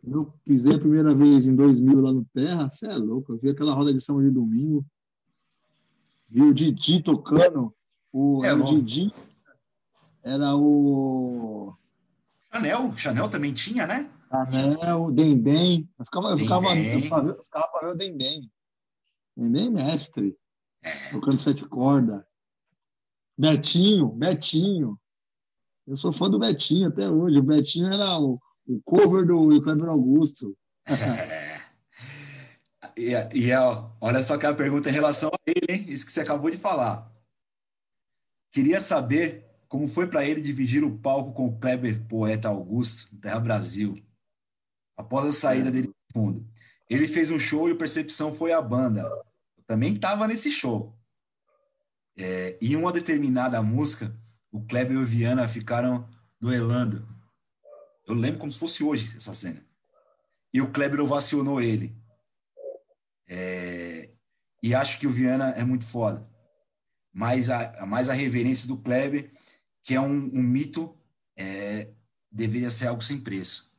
[0.03, 3.31] Eu pisei a primeira vez em 2000 lá no Terra, você é louco.
[3.31, 4.85] Eu vi aquela roda de samba de domingo.
[6.27, 7.73] Vi o Didi tocando.
[8.11, 9.13] O, é, o Didi
[10.23, 11.73] era o.
[12.51, 14.09] Chanel, Chanel também tinha, né?
[14.29, 15.89] Chanel, Dendem.
[15.99, 18.51] Eu ficava, eu ficava, eu ficava, eu ficava para ver o Dendem.
[19.35, 20.35] Dendem mestre.
[20.83, 21.11] É.
[21.11, 22.23] Tocando sete cordas.
[23.37, 24.99] Betinho, Betinho.
[25.85, 27.37] Eu sou fã do Betinho até hoje.
[27.37, 30.57] O Betinho era o, o cover do Kleber Augusto.
[30.87, 30.93] É.
[32.97, 33.51] E, e
[33.99, 35.85] olha só que a pergunta em relação a ele, hein?
[35.89, 37.11] Isso que você acabou de falar.
[38.51, 43.39] Queria saber como foi para ele dividir o palco com o Kleber Poeta Augusto, Terra
[43.39, 43.95] Brasil,
[44.95, 46.47] após a saída dele do fundo.
[46.89, 49.01] Ele fez um show e o Percepção foi a banda.
[49.57, 50.95] Eu também estava nesse show.
[52.17, 54.15] É, e uma determinada música,
[54.51, 56.07] o Kleber e o Viana ficaram
[56.39, 57.05] duelando.
[58.07, 59.61] Eu lembro como se fosse hoje essa cena.
[60.53, 61.93] E o Kleber ovacionou ele.
[63.27, 64.09] É,
[64.61, 66.27] e acho que o Viana é muito foda.
[67.13, 69.31] Mas a, mais a reverência do Kleber,
[69.81, 70.97] que é um, um mito,
[71.37, 71.89] é,
[72.31, 73.73] deveria ser algo sem preço.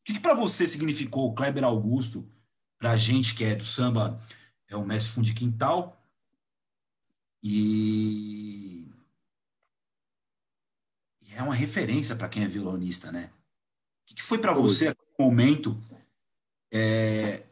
[0.00, 2.30] O que, que para você significou o Kleber Augusto,
[2.78, 4.18] para a gente que é do samba,
[4.68, 6.00] é o mestre fundo de quintal,
[7.42, 8.88] e,
[11.36, 13.30] é uma referência para quem é violonista, né?
[14.10, 15.76] O que foi para você, no momento,
[16.72, 17.42] é,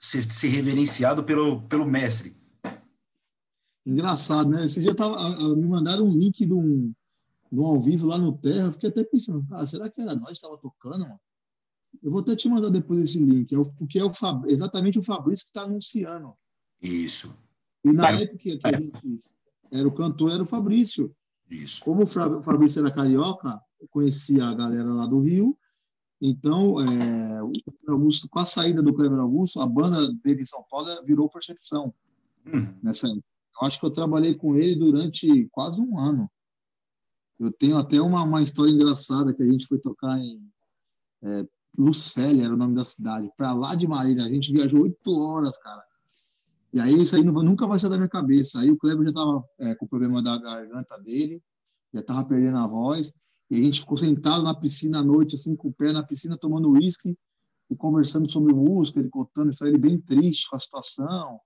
[0.00, 2.34] ser, ser reverenciado pelo, pelo mestre?
[3.84, 4.64] Engraçado, né?
[4.64, 6.92] Esse dia tava, me mandaram um link de um,
[7.52, 8.66] de um ao vivo lá no Terra.
[8.66, 11.20] Eu fiquei até pensando, cara, será que era nós que estava tocando, mano?
[12.02, 14.98] Eu vou até te mandar depois esse link, é o, porque é o Fab, exatamente
[14.98, 16.34] o Fabrício que está anunciando.
[16.80, 17.34] Isso.
[17.84, 19.34] E na época que a gente
[19.72, 21.14] era o cantor, era o Fabrício.
[21.50, 21.82] Isso.
[21.82, 25.58] Como o Fabrício era carioca, eu conhecia a galera lá do Rio.
[26.20, 27.40] Então, é,
[27.88, 31.94] Augusto, com a saída do Cleber Augusto, a banda dele em São Paulo virou Percepção.
[32.46, 32.74] Hum.
[32.82, 36.30] Nessa, eu acho que eu trabalhei com ele durante quase um ano.
[37.38, 40.46] Eu tenho até uma, uma história engraçada que a gente foi tocar em
[41.22, 41.46] é,
[41.76, 44.24] Lucélia, era o nome da cidade, para lá de Marília.
[44.24, 45.82] A gente viajou oito horas, cara.
[46.72, 48.60] E aí isso aí nunca vai sair da minha cabeça.
[48.60, 51.42] Aí o Kleber já estava é, com o problema da garganta dele,
[51.92, 53.12] já estava perdendo a voz.
[53.50, 56.38] E a gente ficou sentado na piscina à noite, assim, com o pé na piscina,
[56.38, 57.18] tomando uísque
[57.68, 61.40] e conversando sobre música, ele contando isso aí, ele bem triste com a situação,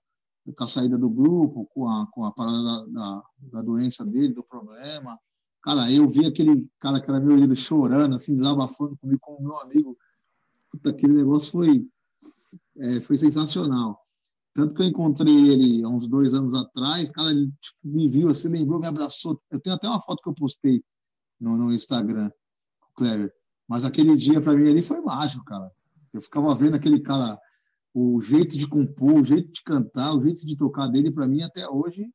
[0.56, 4.34] com a saída do grupo, com a, com a parada da, da, da doença dele,
[4.34, 5.18] do problema.
[5.62, 9.58] Cara, eu vi aquele cara que era meu ídolo chorando, assim, desabafando comigo como meu
[9.60, 9.96] amigo.
[10.70, 11.88] Puta, aquele negócio foi,
[12.80, 13.98] é, foi sensacional.
[14.52, 18.28] Tanto que eu encontrei ele há uns dois anos atrás, cara, ele tipo, me viu
[18.28, 19.40] assim, lembrou, me abraçou.
[19.50, 20.82] Eu tenho até uma foto que eu postei
[21.44, 22.30] no, no Instagram,
[22.96, 23.32] Kleber.
[23.68, 25.70] Mas aquele dia, para mim, ali foi mágico, cara.
[26.12, 27.38] Eu ficava vendo aquele cara,
[27.92, 31.42] o jeito de compor, o jeito de cantar, o jeito de tocar dele, para mim,
[31.42, 32.08] até hoje,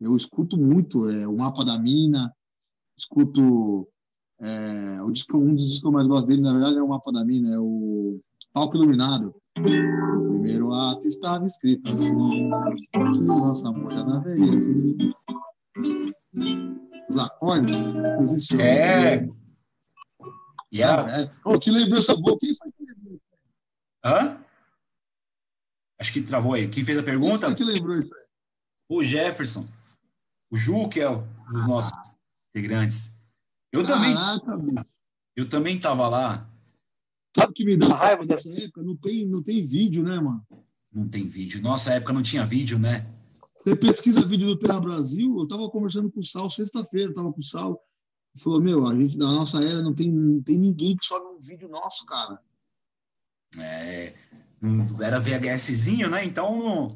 [0.00, 2.32] eu escuto muito é, o Mapa da Mina,
[2.96, 3.88] escuto
[4.40, 6.88] é, o disco, um dos discos que eu mais gosto dele, na verdade, é o
[6.88, 8.20] Mapa da Mina, é o
[8.52, 9.34] Palco Iluminado.
[9.58, 15.12] O primeiro ato estava escrito assim, o nosso amor já não haveria fim.
[17.10, 18.50] Os acordes.
[18.52, 19.28] É.
[20.70, 21.06] E a...
[21.44, 22.38] oh, que lembrança boa.
[22.38, 23.20] Quem foi que lembrou?
[24.04, 24.38] Hã?
[25.98, 26.68] Acho que travou aí.
[26.68, 27.48] Quem fez a pergunta?
[27.48, 28.24] Quem foi que lembrou isso aí?
[28.88, 29.64] O Jefferson.
[30.48, 31.90] O Ju, que é um dos nossos.
[32.54, 33.12] integrantes.
[33.72, 34.14] Eu também.
[35.34, 36.48] Eu também tava lá.
[37.36, 38.82] Sabe o que me dá raiva dessa época?
[38.82, 40.46] Não tem, não tem vídeo, né, mano?
[40.92, 41.60] Não tem vídeo.
[41.60, 43.06] Nossa época não tinha vídeo, né?
[43.60, 47.40] Você pesquisa vídeo do Terra Brasil, eu tava conversando com o Sal sexta-feira, tava com
[47.40, 47.78] o Sal,
[48.34, 51.26] ele falou, meu, a gente, da nossa era, não tem, não tem ninguém que sobe
[51.26, 52.40] um vídeo nosso, cara.
[53.58, 54.14] É,
[55.02, 56.24] era VHSzinho, né?
[56.24, 56.88] Então,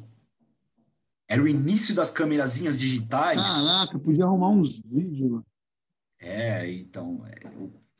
[1.29, 3.39] era o início das câmerazinhas digitais.
[3.39, 5.43] Caraca, podia arrumar uns vídeos.
[6.19, 7.41] É, então, é,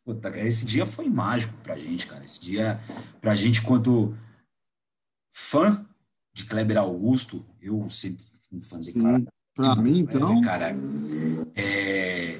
[0.03, 2.25] puta, esse dia foi mágico pra gente, cara.
[2.25, 2.79] Esse dia,
[3.21, 4.17] pra gente, quanto
[5.31, 5.87] fã
[6.33, 8.25] de Kleber Augusto, eu sempre
[8.55, 9.23] um fã de cara.
[9.55, 10.41] Pra mim, então.
[10.41, 10.75] Cara,
[11.55, 12.37] é,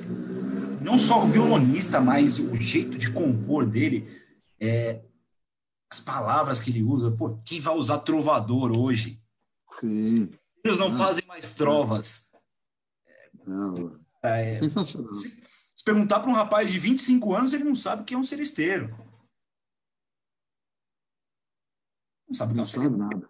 [0.81, 4.05] não só o violonista, mas o jeito de compor dele,
[4.59, 5.01] é,
[5.91, 7.11] as palavras que ele usa.
[7.11, 9.21] Pô, quem vai usar trovador hoje?
[9.71, 10.29] Sim.
[10.63, 12.31] Eles não ah, fazem mais trovas.
[13.45, 15.13] Não, é, sensacional.
[15.15, 15.29] Se,
[15.75, 18.23] se perguntar para um rapaz de 25 anos, ele não sabe o que é um
[18.23, 18.89] seristeiro.
[22.27, 22.97] Não sabe o que é um seristeiro.
[22.97, 23.29] nada.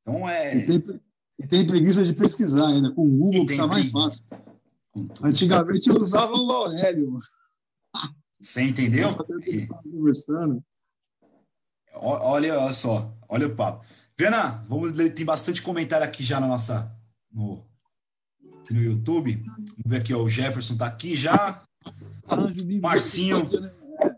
[0.00, 0.56] Então é.
[0.56, 1.00] E tem,
[1.38, 4.24] e tem preguiça de pesquisar ainda, com o Google, que está mais fácil.
[5.22, 7.18] Antigamente eu usava o Aurélio.
[8.40, 9.06] Você entendeu?
[9.82, 10.62] Conversando.
[11.94, 13.84] Olha só, olha o papo.
[14.18, 16.90] Vena, vamos ler, tem bastante comentário aqui já na nossa
[17.30, 17.62] no,
[18.70, 19.42] no YouTube.
[19.44, 21.62] Vamos ver aqui, ó, o Jefferson tá aqui já.
[22.80, 23.38] Marcinho.
[23.38, 23.74] Né?
[24.00, 24.08] É.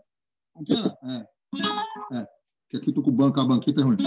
[2.13, 2.19] É.
[2.19, 2.27] é.
[2.69, 3.97] Que aqui tô com o banco, a banqueta é ruim.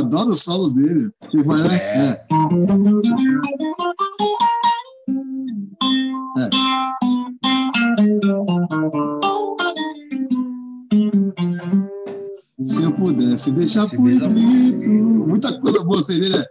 [0.00, 1.10] Adoro o solo dele.
[1.30, 1.76] Que vai, né?
[1.76, 2.26] É.
[6.38, 6.50] é.
[12.64, 14.90] Se eu pudesse deixar Se por escrito.
[14.90, 16.44] Muita coisa boa você dele.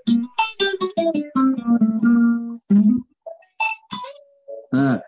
[4.75, 5.01] É.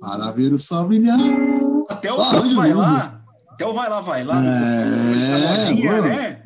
[0.00, 1.51] Para ver o sol brilhar.
[2.02, 3.22] Até o vai lá.
[3.50, 4.42] Até o vai lá, vai lá.
[4.44, 4.48] É,
[5.86, 6.42] é, né?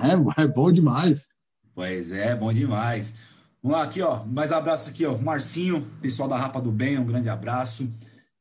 [0.00, 1.28] É, é bom demais.
[1.74, 3.14] Pois é, bom demais.
[3.62, 4.24] Vamos lá, aqui, ó.
[4.24, 5.18] Mais abraço aqui, ó.
[5.18, 7.92] Marcinho, pessoal da Rapa do Bem, um grande abraço.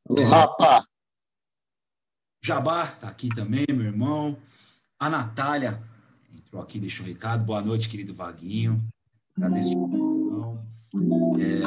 [0.09, 0.85] Alô, Rapa!
[2.41, 4.37] Jabá tá aqui também, meu irmão.
[4.97, 5.90] A Natália
[6.51, 7.45] entrou aqui, deixou um recado.
[7.45, 8.83] Boa noite, querido Vaguinho.
[9.37, 9.71] Agradeço
[11.39, 11.63] É,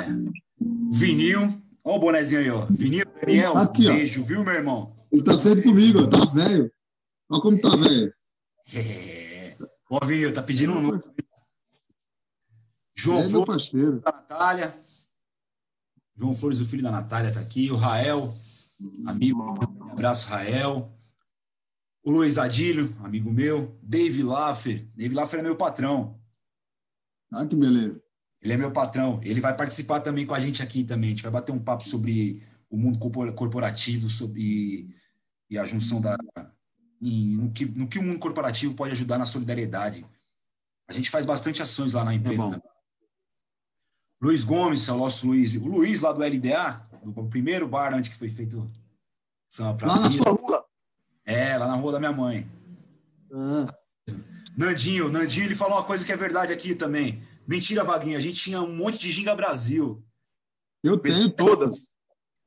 [0.92, 1.40] Vinil,
[1.82, 2.66] Olha o bonezinho aí, ó.
[2.66, 4.24] Vinícius Daniel, Aqui, beijo, ó.
[4.26, 4.94] viu, meu irmão?
[5.10, 6.70] Ele tá sempre comigo, tá velho.
[7.30, 8.12] Olha como tá velho.
[8.74, 9.56] É.
[9.90, 11.02] Ó, Vinícius, tá pedindo um nome.
[12.94, 14.00] João é Flores, parceiro.
[14.00, 14.74] da Natália.
[16.16, 17.70] João Flores, o filho da Natália, tá aqui.
[17.70, 18.34] O Rael,
[19.06, 19.42] amigo.
[19.42, 20.93] Um abraço, Rael.
[22.04, 23.74] O Luiz Adílio, amigo meu.
[23.82, 24.86] Dave Laffer.
[24.94, 26.20] Dave Laffer é meu patrão.
[27.32, 28.02] Ah, que beleza.
[28.42, 29.20] Ele é meu patrão.
[29.24, 31.08] Ele vai participar também com a gente aqui também.
[31.08, 32.98] A gente vai bater um papo sobre o mundo
[33.34, 34.94] corporativo, sobre
[35.48, 36.16] e a junção da
[37.00, 40.06] em, no, que, no que o mundo corporativo pode ajudar na solidariedade.
[40.86, 42.56] A gente faz bastante ações lá na empresa.
[42.56, 42.74] É
[44.20, 45.54] Luiz Gomes, é o nosso Luiz.
[45.54, 48.70] O Luiz lá do LDA, do primeiro bar onde que foi feito
[49.48, 50.63] São Lá na sua rua?
[51.24, 52.46] É, lá na rua da minha mãe.
[53.32, 53.74] Ah.
[54.56, 57.22] Nandinho, Nandinho, ele falou uma coisa que é verdade aqui também.
[57.46, 58.16] Mentira, Vaguinho.
[58.16, 60.02] A gente tinha um monte de Ginga Brasil.
[60.82, 61.94] Eu tenho todas.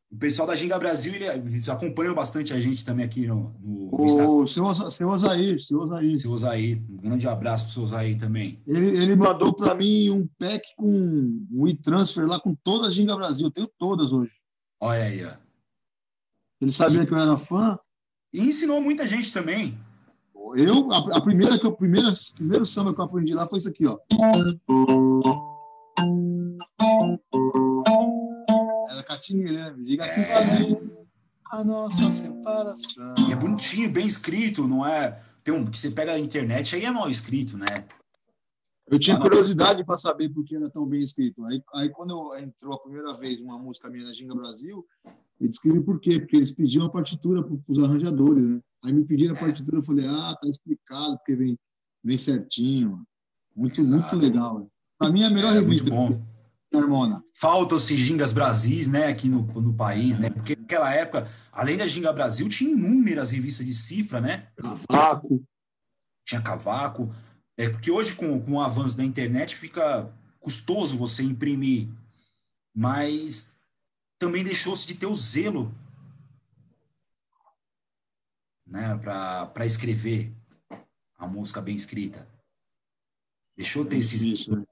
[0.10, 3.90] O pessoal da Ginga Brasil, ele, eles acompanham bastante a gente também aqui no, no
[3.92, 6.18] o seu, seu Osair, seu Osair.
[6.18, 6.82] Seu Osair.
[6.90, 8.62] Um grande abraço pro seu Osair também.
[8.66, 13.18] Ele, ele mandou para mim um pack com um e-transfer lá com todas as Ginga
[13.18, 13.48] Brasil.
[13.48, 14.32] Eu tenho todas hoje.
[14.80, 15.34] Olha aí, ó.
[16.62, 17.78] Ele sabia que eu era fã.
[18.38, 19.76] E ensinou muita gente também.
[20.56, 23.68] Eu, a, a, primeira que eu, primeira, primeiro samba que eu aprendi lá foi isso
[23.68, 23.98] aqui, ó.
[28.92, 30.46] Era Catinha diga que é.
[30.46, 31.08] valeu
[31.52, 33.16] a nossa separação.
[33.28, 35.20] E é bonitinho, bem escrito, não é?
[35.44, 37.88] Tem um que você pega na internet, aí é mal escrito, né?
[38.88, 41.44] Eu tinha curiosidade para saber por que era tão bem escrito.
[41.46, 44.86] Aí, aí quando entrou a primeira vez uma música minha na Ginga Brasil,
[45.40, 48.60] eu descrevi por quê, porque eles pediam a partitura para os arranjadores, né?
[48.84, 51.58] Aí me pediram a partitura, eu falei, ah, tá explicado, porque vem,
[52.04, 53.04] vem certinho.
[53.56, 54.70] Muito, muito legal.
[54.98, 55.94] Para mim é a melhor é, revista.
[55.94, 56.38] Muito bom.
[56.74, 57.24] Harmona.
[57.34, 60.30] Faltam-se gingas Brasis, né, aqui no, no país, né?
[60.30, 64.48] Porque naquela época, além da Ginga Brasil, tinha inúmeras revistas de cifra, né?
[64.58, 65.44] Cavaco.
[66.26, 67.14] Tinha cavaco.
[67.56, 71.88] É porque hoje, com, com o avanço da internet, fica custoso você imprimir.
[72.76, 73.57] Mas
[74.20, 75.74] também deixou-se de ter o zelo
[78.66, 80.34] né, para escrever
[81.18, 82.28] a música bem escrita.
[83.56, 84.34] Deixou de ter esse.
[84.34, 84.64] Isso, né?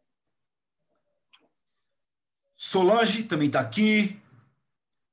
[2.55, 4.19] Solange também está aqui.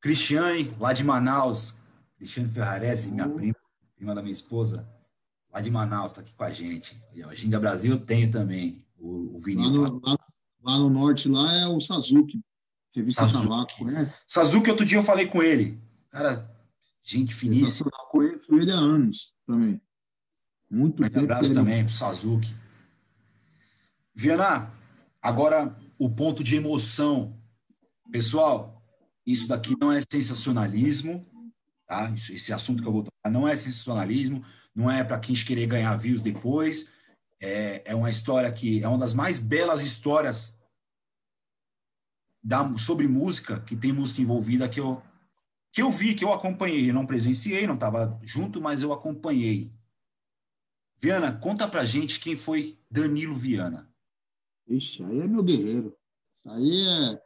[0.01, 1.79] Cristiane, lá de Manaus.
[2.17, 3.37] Cristiane Ferrarese, minha Uhum.
[3.37, 3.57] prima,
[3.97, 4.89] prima da minha esposa,
[5.51, 7.01] lá de Manaus, está aqui com a gente.
[7.13, 8.85] E, ó, Ginga Brasil tenho também.
[8.99, 9.71] O, o Lá vinil.
[9.71, 10.17] no, lá,
[10.63, 12.41] lá no norte, lá é o Sazuki.
[12.95, 13.79] Revista Sazuki.
[13.79, 14.25] Conhece?
[14.29, 15.81] Sazuki, outro dia eu falei com ele.
[16.11, 16.51] Cara,
[17.03, 17.69] gente finíssima.
[17.69, 18.09] Sensacional.
[18.11, 19.81] Conheço ele há anos também.
[20.71, 22.55] Muito abraço que ele- também pro Sazuki.
[24.15, 24.71] Viana,
[25.21, 27.39] agora o ponto de emoção.
[28.11, 28.83] Pessoal,
[29.27, 31.27] isso daqui não é sensacionalismo,
[31.87, 32.11] tá?
[32.11, 35.67] Isso- esse assunto que eu vou tocar não é sensacionalismo, não é para quem querer
[35.67, 36.89] ganhar views depois.
[37.41, 40.59] É, é uma história que é uma das mais belas histórias
[42.43, 45.03] da, sobre música, que tem música envolvida, que eu,
[45.71, 46.91] que eu vi, que eu acompanhei.
[46.91, 49.73] Eu não presenciei, não estava junto, mas eu acompanhei.
[50.99, 53.91] Viana, conta pra gente quem foi Danilo Viana.
[54.69, 55.97] Ixi, aí é meu guerreiro.
[56.45, 57.23] Aí é,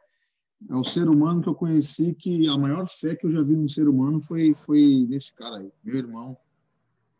[0.69, 3.55] é o ser humano que eu conheci que a maior fé que eu já vi
[3.55, 5.71] num ser humano foi, foi nesse cara aí.
[5.83, 6.37] Meu irmão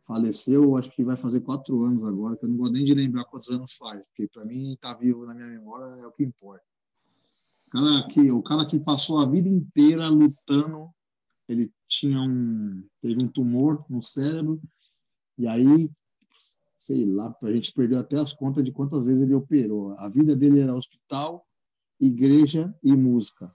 [0.07, 3.25] faleceu, acho que vai fazer quatro anos agora, que eu não vou nem de lembrar
[3.25, 6.63] quantos anos faz, porque para mim tá vivo na minha memória é o que importa.
[7.69, 10.89] Cara que, o cara que passou a vida inteira lutando,
[11.47, 14.61] ele tinha um, teve um tumor no cérebro,
[15.37, 15.89] e aí
[16.87, 19.93] sei lá, a gente perdeu até as contas de quantas vezes ele operou.
[19.99, 21.45] A vida dele era hospital,
[21.99, 23.53] igreja e música.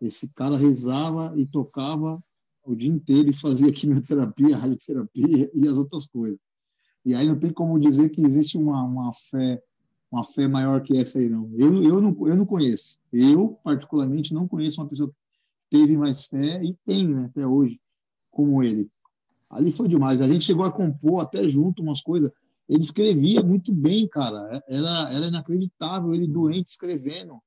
[0.00, 2.20] Esse cara rezava e tocava
[2.64, 6.38] o dia inteiro e fazia quimioterapia, radioterapia e as outras coisas.
[7.04, 9.62] E aí não tem como dizer que existe uma, uma fé
[10.14, 11.50] uma fé maior que essa aí, não.
[11.54, 12.16] Eu, eu não.
[12.28, 12.96] eu não conheço.
[13.12, 15.14] Eu, particularmente, não conheço uma pessoa que
[15.68, 17.80] teve mais fé e tem, né, até hoje,
[18.30, 18.88] como ele.
[19.50, 20.20] Ali foi demais.
[20.20, 22.30] A gente chegou a compor até junto umas coisas.
[22.68, 24.62] Ele escrevia muito bem, cara.
[24.68, 27.38] Era, era inacreditável ele doente escrevendo.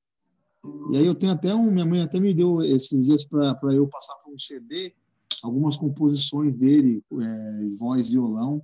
[0.91, 3.88] E aí eu tenho até um, minha mãe até me deu esses dias para eu
[3.88, 4.93] passar por um CD,
[5.41, 8.61] algumas composições dele, é, voz, violão.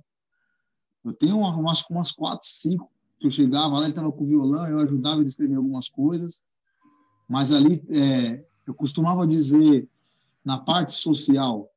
[1.02, 2.90] Eu tenho umas, umas quatro, cinco
[3.24, 6.42] que eu chegava lá, ele estava com violão, eu ajudava ele a escrever algumas coisas.
[7.26, 9.88] Mas ali é, eu costumava dizer
[10.44, 11.70] na parte social,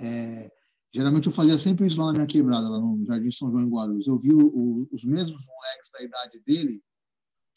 [0.00, 0.48] é,
[0.94, 3.68] geralmente eu fazia sempre isso lá na minha quebrada, lá no Jardim São João em
[3.68, 4.06] Guarulhos.
[4.06, 6.80] Eu vi o, o, os mesmos moleques da idade dele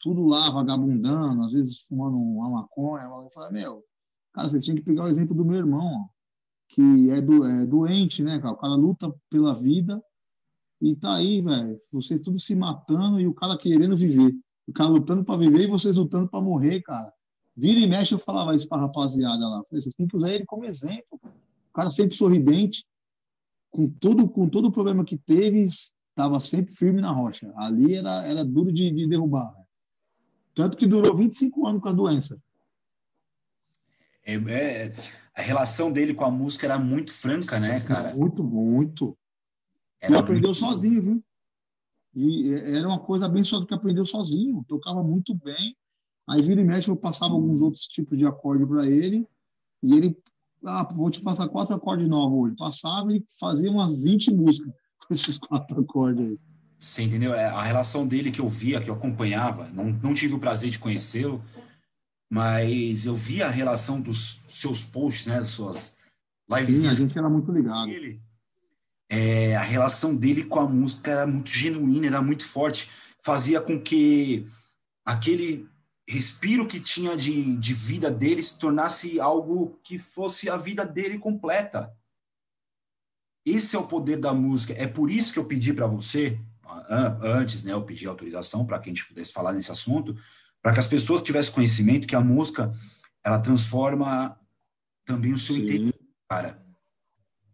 [0.00, 3.04] tudo lá vagabundando, às vezes fumando uma maconha.
[3.04, 3.84] Eu falei, meu,
[4.32, 6.08] cara, você tinha que pegar o exemplo do meu irmão, ó,
[6.68, 8.54] que é, do, é doente, né, cara?
[8.54, 10.02] O cara luta pela vida
[10.80, 11.80] e tá aí, velho.
[11.90, 14.34] Vocês tudo se matando e o cara querendo viver.
[14.66, 17.12] O cara lutando para viver e vocês lutando para morrer, cara.
[17.56, 19.62] Vira e mexe, eu falava isso pra rapaziada lá.
[19.64, 21.18] Falei, vocês têm que usar ele como exemplo.
[21.22, 22.84] O cara sempre sorridente,
[23.70, 27.52] com todo, com todo o problema que teve, estava sempre firme na rocha.
[27.56, 29.52] Ali era, era duro de, de derrubar.
[29.54, 29.66] Véio.
[30.54, 32.40] Tanto que durou 25 anos com a doença.
[34.24, 34.92] É, é,
[35.34, 38.14] a relação dele com a música era muito franca, né, cara?
[38.14, 39.16] Muito, muito.
[40.00, 40.58] Era e aprendeu muito...
[40.58, 41.24] sozinho, viu?
[42.14, 44.64] E era uma coisa bem só do que aprendeu sozinho.
[44.66, 45.76] Tocava muito bem.
[46.28, 49.26] Aí vira e mexe, eu passava alguns outros tipos de acorde para ele.
[49.82, 50.16] E ele,
[50.64, 52.56] ah, vou te passar quatro acordes novos hoje.
[52.56, 54.72] Passava e fazia umas 20 músicas
[55.06, 56.38] com esses quatro acordes aí.
[56.78, 57.32] Você entendeu?
[57.32, 60.78] A relação dele que eu via, que eu acompanhava, não, não tive o prazer de
[60.78, 61.42] conhecê-lo,
[62.30, 65.96] mas eu via a relação dos seus posts, né, das suas
[66.50, 66.80] lives.
[66.80, 67.88] Sim, a gente era muito ligado.
[67.88, 68.20] Ele,
[69.08, 72.90] é, a relação dele com a música era muito genuína, era muito forte,
[73.22, 74.46] fazia com que
[75.04, 75.68] aquele
[76.08, 81.18] respiro que tinha de, de vida dele se tornasse algo que fosse a vida dele
[81.18, 81.92] completa.
[83.44, 84.72] Esse é o poder da música.
[84.74, 86.40] É por isso que eu pedi para você,
[87.20, 90.16] antes, né, eu pedi autorização para que a gente pudesse falar nesse assunto,
[90.60, 92.72] para que as pessoas tivessem conhecimento que a música
[93.24, 94.38] ela transforma
[95.04, 95.62] também o seu Sim.
[95.62, 95.94] interior,
[96.28, 96.65] cara.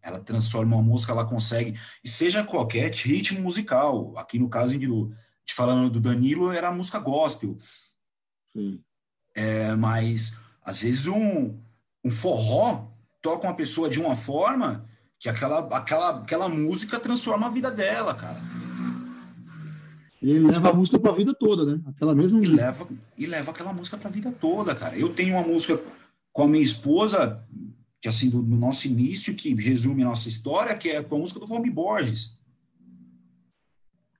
[0.02, 4.12] Ela transforma a música, ela consegue, e seja qualquer ritmo musical.
[4.16, 7.56] Aqui no caso de, de falando do Danilo, era a música gospel.
[8.52, 8.80] Sim.
[9.34, 11.56] É, mas às vezes um,
[12.04, 12.88] um forró
[13.22, 14.84] toca uma pessoa de uma forma
[15.18, 18.40] que aquela, aquela, aquela música transforma a vida dela, cara.
[20.20, 21.80] E leva a música para a vida toda, né?
[21.86, 22.64] Aquela mesma e música.
[22.64, 22.88] Leva,
[23.18, 24.96] e leva aquela música para a vida toda, cara.
[24.96, 25.80] Eu tenho uma música
[26.32, 27.44] com a minha esposa,
[28.02, 31.18] que assim, do, do nosso início, que resume a nossa história, que é com a
[31.20, 32.36] música do Vombi Borges.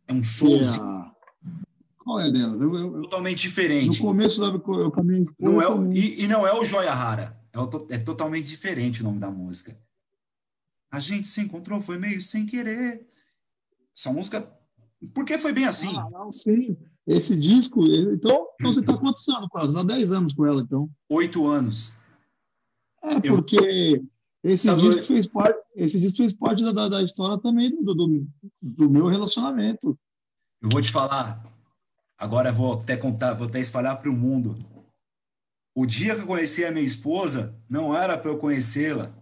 [0.06, 0.54] É um som.
[0.54, 1.10] É
[1.98, 2.56] Qual é dela?
[2.62, 3.98] Eu, eu, totalmente diferente.
[3.98, 7.36] No começo da eu caminhei não é o, e, e, não é o Joia Rara.
[7.52, 9.76] É, o, é totalmente diferente o nome da música.
[10.88, 13.04] A gente se encontrou, foi meio sem querer.
[13.96, 14.48] Essa música
[15.12, 15.92] por que foi bem assim?
[15.96, 16.76] Ah, não, sim.
[17.04, 19.76] Esse disco, então, então você está quantos anos quase?
[19.76, 20.88] Há 10 anos com ela, então.
[21.08, 22.00] Oito anos.
[23.02, 24.00] É, porque
[24.42, 28.26] esse, Sabe disco fez parte, esse disco fez parte da, da história também do, do,
[28.60, 29.96] do, meu relacionamento.
[30.60, 31.44] Eu vou te falar,
[32.18, 34.56] agora vou até contar, vou até espalhar para o mundo.
[35.74, 39.14] O dia que eu conheci a minha esposa, não era para eu conhecê-la.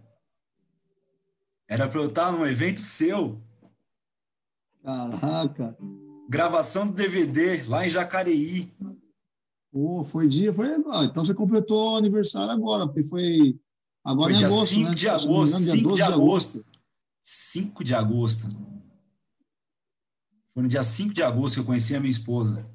[1.67, 3.39] Era para eu estar num evento seu.
[4.83, 5.77] Caraca!
[6.27, 8.73] Gravação do DVD lá em Jacareí.
[9.71, 10.67] Pô, foi dia, foi.
[10.91, 13.57] Ah, então você completou o aniversário agora, porque foi
[14.03, 14.95] agora foi em agosto, 5 né?
[14.95, 16.65] De agosto, 5 de agosto.
[17.23, 18.47] 5 de agosto.
[20.53, 22.65] Foi no dia 5 de agosto que eu conheci a minha esposa.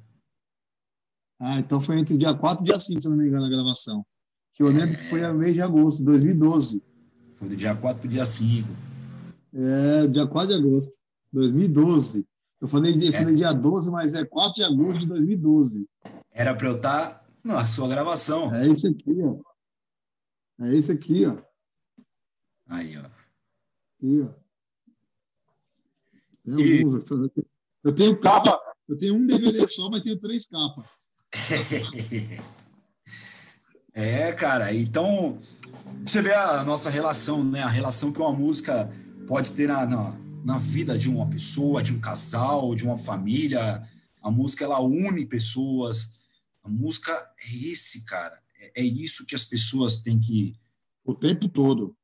[1.39, 4.05] Ah, então foi entre dia 4 e dia 5, se não me engano, a gravação.
[4.53, 4.95] Que eu lembro é...
[4.95, 6.81] que foi a mês de agosto, 2012.
[7.35, 8.67] Foi do dia 4 para o dia 5.
[9.53, 10.93] É, dia 4 de agosto.
[11.31, 12.25] 2012.
[12.59, 13.11] Eu falei, eu é.
[13.11, 15.85] falei dia 12, mas é 4 de agosto de 2012.
[16.31, 18.53] Era para eu estar tá na sua gravação.
[18.53, 19.37] É isso aqui, ó.
[20.59, 21.37] É isso aqui, ó.
[22.67, 23.01] Aí, ó.
[23.01, 24.29] Aqui, ó.
[26.59, 26.83] E...
[27.83, 30.85] Eu tenho capa, eu tenho um DVD só, mas tenho três capas.
[33.93, 35.39] é, cara, então
[36.05, 37.63] você vê a nossa relação, né?
[37.63, 38.89] A relação que uma música
[39.27, 43.85] pode ter na, na na vida de uma pessoa, de um casal, de uma família.
[44.21, 46.13] A música ela une pessoas.
[46.63, 48.41] A música é esse, cara.
[48.59, 50.55] É, é isso que as pessoas têm que
[51.03, 51.95] o tempo todo.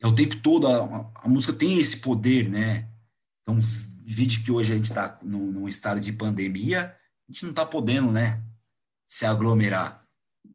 [0.00, 2.88] É o tempo todo a, a música tem esse poder, né?
[3.42, 6.94] Então, vide que hoje a gente está num, num, estado de pandemia,
[7.28, 8.42] a gente não está podendo, né,
[9.06, 10.04] se aglomerar.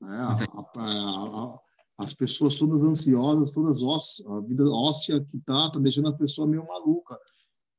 [0.01, 0.35] É, a,
[0.77, 1.59] a,
[1.97, 6.47] as pessoas todas ansiosas, todas ósseas, a vida óssea que tá, tá deixando a pessoa
[6.47, 7.17] meio maluca.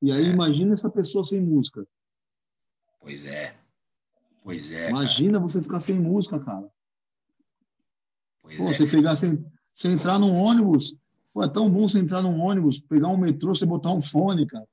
[0.03, 0.31] E aí é.
[0.31, 1.87] imagina essa pessoa sem música.
[3.01, 3.57] Pois é.
[4.43, 4.91] Pois é.
[4.91, 5.43] Imagina cara.
[5.43, 6.69] você ficar sem música, cara.
[8.57, 8.75] Pô, é.
[8.75, 9.39] você pegar, você,
[9.73, 10.97] você entrar num ônibus,
[11.39, 14.45] Pô, é tão bom você entrar num ônibus, pegar um metrô, você botar um fone,
[14.45, 14.67] cara.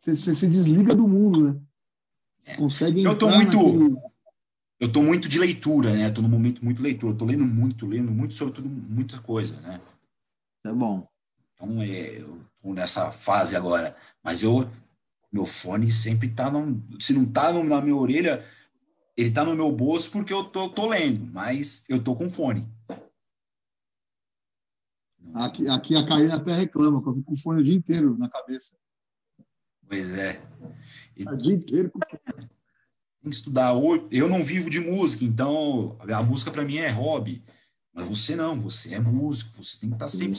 [0.00, 1.60] Você, você se desliga do mundo, né?
[2.46, 2.56] É.
[2.56, 3.96] Consegue Eu tô muito naquele...
[4.80, 6.10] Eu tô muito de leitura, né?
[6.10, 7.14] Tô num momento muito leitura.
[7.14, 9.80] tô lendo muito, lendo muito sobre tudo, muita coisa, né?
[10.66, 11.06] É bom.
[11.54, 13.94] Então, é, eu tô nessa fase agora.
[14.24, 14.68] Mas eu,
[15.30, 18.44] meu fone sempre tá, no, se não tá no, na minha orelha,
[19.14, 22.66] ele tá no meu bolso porque eu tô, tô lendo, mas eu tô com fone.
[25.34, 28.28] Aqui, aqui a Karina até reclama, que eu fico com fone o dia inteiro na
[28.28, 28.76] cabeça.
[29.88, 30.42] Pois é.
[31.16, 33.72] E, o dia inteiro com tem que estudar.
[34.10, 37.42] Eu não vivo de música, então a música para mim é hobby.
[37.94, 40.38] Mas você não, você é músico, você tem que estar tá sempre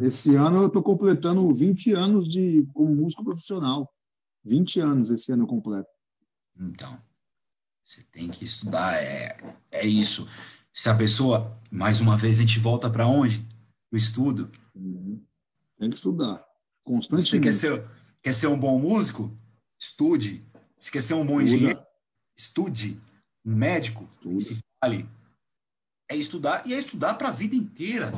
[0.00, 3.92] esse ano eu estou completando 20 anos de como músico profissional.
[4.44, 5.88] 20 anos esse ano completo.
[6.58, 6.98] Então,
[7.82, 9.36] você tem que estudar, é,
[9.70, 10.26] é isso.
[10.72, 13.46] Se a pessoa, mais uma vez, a gente volta para onde?
[13.94, 14.50] O estudo.
[14.74, 15.24] Uhum.
[15.78, 16.44] Tem que estudar,
[16.82, 17.30] constantemente.
[17.30, 17.88] Você quer ser,
[18.22, 19.30] quer ser um bom músico?
[19.80, 20.44] Estude.
[20.76, 21.56] Se quer ser um bom Estuda.
[21.56, 21.86] engenheiro?
[22.36, 23.00] Estude.
[23.44, 24.08] Um médico?
[24.16, 24.40] Estuda.
[24.40, 25.08] Se fale.
[26.10, 28.12] É estudar, e é estudar para a vida inteira.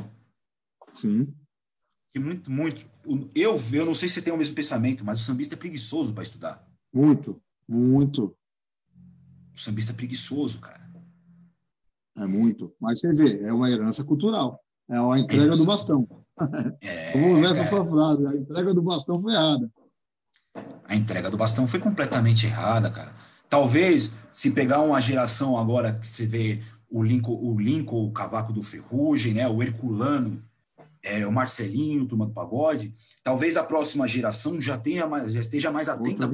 [0.93, 1.31] Sim
[2.17, 2.85] que muito, muito.
[3.35, 6.13] Eu, eu não sei se você tem o mesmo pensamento, mas o sambista é preguiçoso
[6.13, 6.67] para estudar.
[6.91, 8.35] Muito, muito.
[9.53, 10.85] O sambista é preguiçoso, cara.
[12.15, 12.75] É muito.
[12.79, 14.63] Mas você vê, é uma herança cultural.
[14.89, 16.07] É a entrega do bastão.
[16.81, 18.25] É, usar essa sua frase.
[18.25, 19.69] A entrega do bastão foi errada.
[20.85, 23.13] A entrega do bastão foi completamente errada, cara.
[23.49, 28.53] Talvez, se pegar uma geração agora que você vê o Lincoln, o Lincoln, o Cavaco
[28.53, 30.41] do Ferrugem, né, o Herculano,
[31.03, 35.71] é, o Marcelinho, Turma do Pagode, talvez a próxima geração já tenha mais, já esteja
[35.71, 36.31] mais atenta.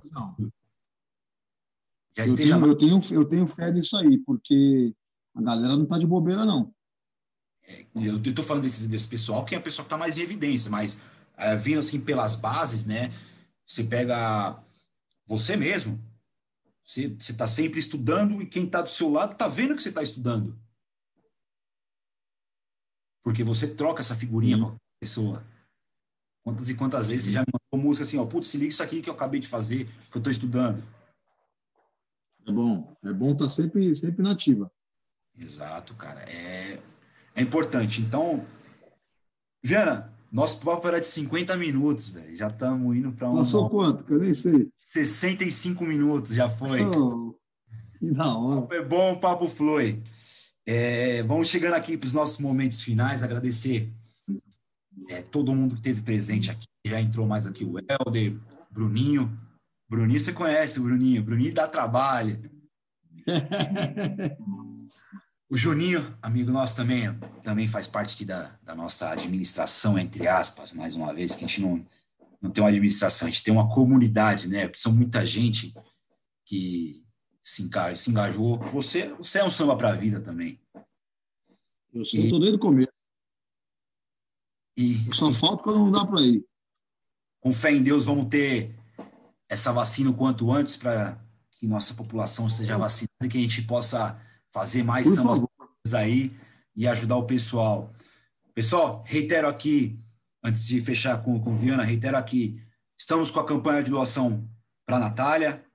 [2.15, 2.67] Já eu, tenho, mais...
[2.67, 4.93] eu, tenho, eu tenho fé nisso aí, porque
[5.35, 6.71] a galera não está de bobeira, não.
[7.95, 10.69] Eu estou falando desse, desse pessoal, que é o pessoal que está mais em evidência,
[10.69, 10.97] mas
[11.37, 13.11] é, vindo assim pelas bases, né?
[13.65, 14.61] Você pega
[15.25, 15.99] você mesmo,
[16.83, 20.01] você está sempre estudando e quem está do seu lado está vendo que você está
[20.01, 20.59] estudando.
[23.23, 25.45] Porque você troca essa figurinha com a pessoa.
[26.43, 29.01] Quantas e quantas vezes você já mandou música assim, ó, putz, se liga isso aqui
[29.01, 30.83] que eu acabei de fazer, que eu estou estudando.
[32.45, 34.69] É bom, é bom estar tá sempre, sempre nativa.
[35.37, 36.19] Exato, cara.
[36.29, 36.81] É,
[37.35, 38.01] é importante.
[38.01, 38.45] Então,
[39.63, 42.35] Viana, nosso papo era de 50 minutos, velho.
[42.35, 43.35] Já estamos indo para um.
[43.37, 44.03] Passou quanto?
[44.03, 44.67] Que eu nem sei.
[44.75, 46.81] 65 minutos já foi.
[46.83, 47.35] Oh,
[47.99, 48.67] que da hora.
[48.67, 50.01] Foi bom, o papo flui.
[50.65, 53.21] É, vamos chegando aqui para os nossos momentos finais.
[53.21, 53.91] Agradecer
[55.09, 56.65] é, todo mundo que esteve presente aqui.
[56.85, 58.35] Já entrou mais aqui o Helder,
[58.71, 59.31] Bruninho.
[59.89, 61.23] Bruninho você conhece o Bruninho.
[61.23, 62.39] Bruninho dá trabalho.
[65.53, 70.73] o Juninho, amigo nosso também, também faz parte aqui da, da nossa administração, entre aspas,
[70.73, 71.85] mais uma vez, que a gente não,
[72.41, 74.63] não tem uma administração, a gente tem uma comunidade, né?
[74.65, 75.71] Porque são muita gente
[76.43, 77.05] que
[77.43, 78.57] se, enga, se engajou.
[78.71, 80.59] Você, você é um samba para a vida também.
[81.93, 82.91] Eu sou, e, tô desde o começo.
[84.75, 86.43] E, só falta quando não dá para ir.
[87.39, 88.75] Com fé em Deus, vamos ter
[89.47, 93.61] essa vacina o quanto antes para que nossa população seja vacinada e que a gente
[93.61, 94.19] possa
[94.53, 96.31] fazer mais coisas aí
[96.75, 97.91] e ajudar o pessoal.
[98.53, 99.99] Pessoal, reitero aqui,
[100.43, 102.61] antes de fechar com, com Viana, reitero aqui,
[102.97, 104.47] estamos com a campanha de doação
[104.85, 105.65] para a Natália.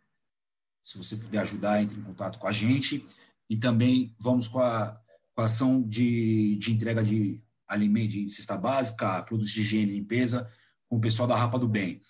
[0.85, 3.05] Se você puder ajudar, entre em contato com a gente.
[3.51, 4.99] E também vamos com a,
[5.35, 9.95] com a ação de, de entrega de alimento, de cesta básica, produtos de higiene e
[9.97, 10.51] limpeza,
[10.89, 12.01] com o pessoal da Rapa do Bem.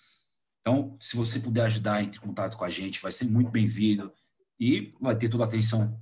[0.61, 4.11] Então, se você puder ajudar, entre em contato com a gente, vai ser muito bem-vindo
[4.59, 5.99] e vai ter toda a atenção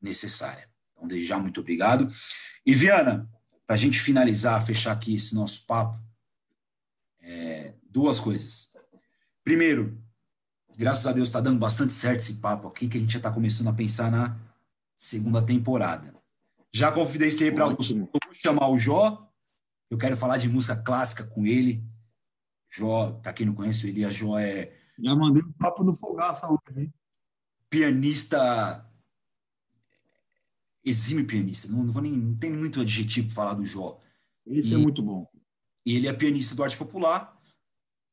[0.00, 0.68] necessária.
[0.92, 2.08] Então, desde já, muito obrigado.
[2.64, 3.28] E, Viana,
[3.66, 5.98] para a gente finalizar, fechar aqui esse nosso papo,
[7.20, 8.72] é, duas coisas.
[9.44, 10.02] Primeiro,
[10.76, 13.30] graças a Deus está dando bastante certo esse papo aqui, que a gente já está
[13.30, 14.38] começando a pensar na
[14.96, 16.14] segunda temporada.
[16.72, 19.30] Já confidenciei para você, vou chamar o Jó,
[19.90, 21.84] eu quero falar de música clássica com ele,
[22.70, 24.72] Jó, para quem não conhece o Elias Jó é.
[24.98, 26.94] Já mandei um papo no Fogaça hoje, hein?
[27.68, 28.86] Pianista.
[30.84, 31.68] Exime pianista.
[31.68, 34.00] Não, não, vou nem, não tem muito adjetivo para falar do Jó.
[34.46, 35.28] Esse é e, é muito bom.
[35.84, 37.38] E ele é pianista do arte popular,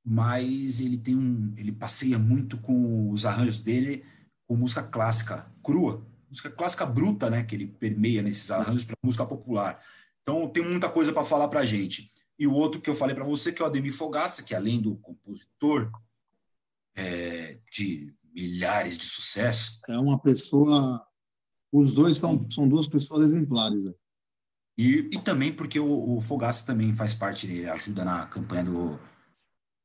[0.05, 1.53] mas ele tem um.
[1.57, 4.05] Ele passeia muito com os arranjos dele
[4.47, 7.43] com música clássica crua, música clássica bruta, né?
[7.43, 9.81] Que ele permeia nesses arranjos para música popular.
[10.21, 12.09] Então tem muita coisa para falar para gente.
[12.39, 14.81] E o outro que eu falei para você, que é o Ademir Fogaça, que além
[14.81, 15.91] do compositor
[16.95, 19.79] é, de milhares de sucessos.
[19.87, 21.05] É uma pessoa.
[21.71, 23.83] Os dois são, são duas pessoas exemplares.
[23.83, 23.93] Né?
[24.77, 28.99] E, e também porque o, o Fogaça também faz parte, ele ajuda na campanha do,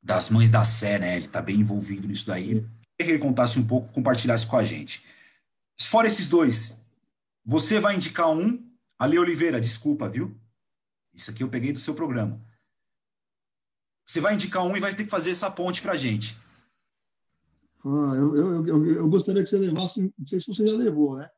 [0.03, 1.17] das Mães da Sé, né?
[1.17, 2.55] Ele está bem envolvido nisso daí.
[2.55, 2.67] Queria
[2.99, 5.05] que ele contasse um pouco, compartilhasse com a gente.
[5.81, 6.81] Fora esses dois,
[7.45, 8.71] você vai indicar um.
[8.99, 10.37] Ale Oliveira, desculpa, viu?
[11.15, 12.41] Isso aqui eu peguei do seu programa.
[14.07, 16.37] Você vai indicar um e vai ter que fazer essa ponte para a gente.
[17.85, 21.17] Ah, eu, eu, eu, eu, gostaria que você levasse, não sei se você já levou,
[21.17, 21.29] né?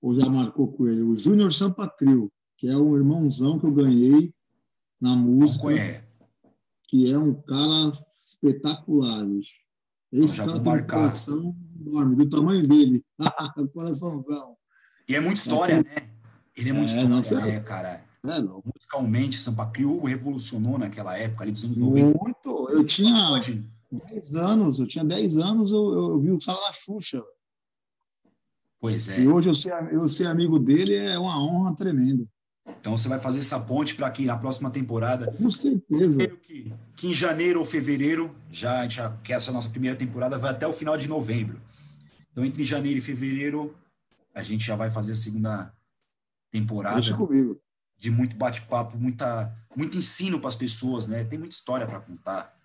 [0.00, 4.34] Ou já marcou com ele, o Júnior Sampacril, que é um irmãozão que eu ganhei
[5.00, 5.68] na música.
[6.88, 7.92] Que é um cara
[8.24, 9.54] espetacular, bicho.
[10.12, 13.04] Esse cara tem um coração enorme, do tamanho dele.
[13.72, 14.56] Coraçãozão.
[15.08, 16.10] E é muita história, é, né?
[16.56, 18.04] Ele é muito é, história, né, cara?
[18.24, 22.18] É, Musicalmente, Sampa Crio revolucionou naquela época, ali dos anos 90.
[22.18, 22.66] Muito.
[22.70, 23.40] Eu tinha
[23.90, 27.22] 10 anos, eu tinha 10 anos, eu, eu vi o Sala da Xuxa.
[28.80, 29.20] Pois é.
[29.20, 32.24] E hoje eu ser, eu ser amigo dele é uma honra tremenda.
[32.80, 35.30] Então você vai fazer essa ponte para que na próxima temporada.
[35.32, 36.26] Com certeza.
[36.28, 40.66] Que, que em janeiro ou fevereiro, já, já que essa nossa primeira temporada vai até
[40.66, 41.60] o final de novembro.
[42.32, 43.76] Então entre janeiro e fevereiro
[44.34, 45.72] a gente já vai fazer a segunda
[46.50, 46.96] temporada.
[46.96, 47.60] Deixa comigo
[48.00, 51.22] de muito bate-papo, muita, muito ensino para as pessoas, né?
[51.22, 52.58] Tem muita história para contar.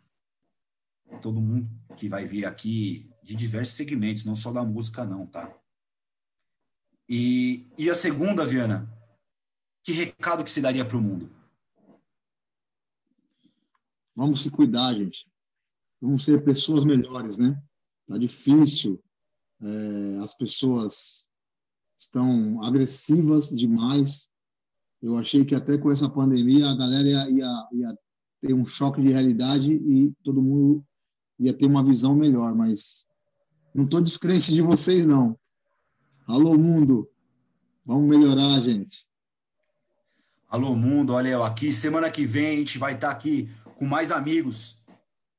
[1.21, 5.53] Todo mundo que vai vir aqui de diversos segmentos, não só da música, não, tá?
[7.07, 8.89] E, e a segunda, Viana,
[9.83, 11.29] que recado que se daria para o mundo?
[14.15, 15.27] Vamos se cuidar, gente.
[16.01, 17.61] Vamos ser pessoas melhores, né?
[18.07, 19.03] Tá difícil.
[19.61, 21.29] É, as pessoas
[21.97, 24.29] estão agressivas demais
[25.05, 27.99] eu achei que até com essa pandemia a galera ia, ia, ia
[28.41, 30.83] ter um choque de realidade e todo mundo
[31.39, 33.05] ia ter uma visão melhor, mas
[33.73, 35.37] não estou descrente de vocês, não.
[36.27, 37.07] Alô, mundo!
[37.85, 39.05] Vamos melhorar, gente.
[40.47, 41.71] Alô, mundo, olha eu aqui.
[41.71, 44.83] Semana que vem a gente vai estar tá aqui com mais amigos.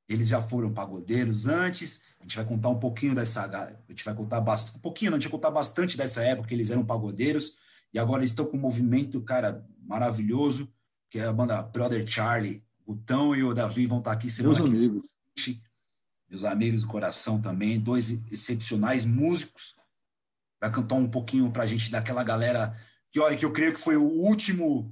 [0.09, 2.05] Eles já foram pagodeiros antes.
[2.21, 3.47] A gente vai contar um pouquinho dessa.
[3.47, 4.79] A gente vai contar bastante.
[4.79, 7.57] Um pouquinho, não, a gente vai contar bastante dessa época que eles eram pagodeiros.
[7.93, 10.73] E agora estão com um movimento, cara, maravilhoso,
[11.11, 12.63] que é a banda Brother Charlie.
[12.87, 15.19] O Tão e o Davi vão estar aqui semana Meus amigos.
[16.31, 19.75] Meus amigos do coração também, dois excepcionais músicos
[20.61, 22.77] vai cantar um pouquinho para a gente daquela galera
[23.13, 24.91] que, olha, que eu creio que foi o último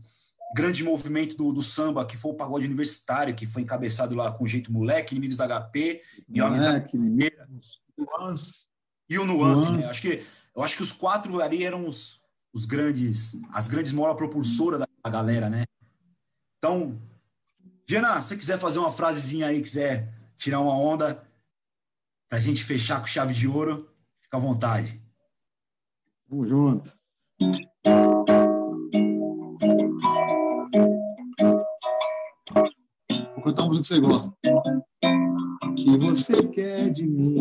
[0.55, 4.45] grande movimento do, do, samba, que foi o pagode universitário, que foi encabeçado lá com
[4.45, 6.81] o Jeito Moleque, Inimigos da HP, e Homens da
[9.09, 9.79] E o Nuance, né?
[9.79, 10.25] Acho que,
[10.55, 12.21] eu acho que os quatro ali eram os,
[12.53, 15.65] os grandes, as grandes mola propulsora da, da galera, né?
[16.59, 16.99] Então,
[17.87, 21.23] Viana, se você quiser fazer uma frasezinha aí, quiser tirar uma onda,
[22.29, 23.93] para a gente fechar com chave de ouro,
[24.23, 25.04] fica à vontade.
[26.35, 26.93] Vamos junto.
[33.35, 34.37] Vou cantar uma música que você gosta.
[35.77, 37.37] que você quer de mim?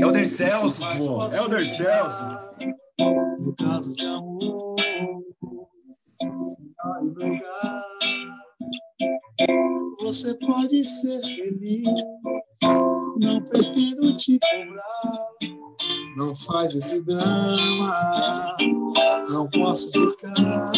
[0.00, 1.24] Elder Celso, pô.
[1.26, 2.24] Elder Celso.
[3.38, 4.76] No caso de amor,
[7.02, 7.84] lugar,
[10.00, 11.86] você pode ser feliz.
[13.18, 15.49] Não pretendo te cobrar.
[16.20, 18.56] Não faz esse drama.
[19.30, 20.70] Não posso ficar.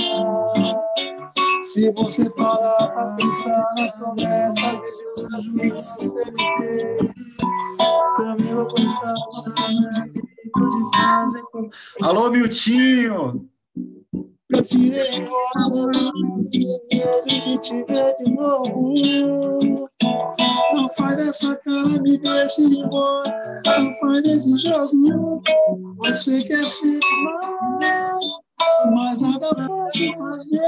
[1.64, 7.12] Se você parar pra pensar nas promessas de vidas que você me
[8.14, 11.68] também vou pensar nas promessas de fazer com.
[12.04, 13.50] Alô, Miltinho!
[14.52, 16.12] Prefiro ir embora,
[16.50, 19.88] desejo de te ver de novo.
[20.74, 23.62] Não faz essa cara, me deixe embora.
[23.66, 25.42] Não faz esse jogo.
[26.04, 27.08] Você quer sempre
[27.80, 28.24] mais,
[28.92, 30.60] mas nada posso fazer.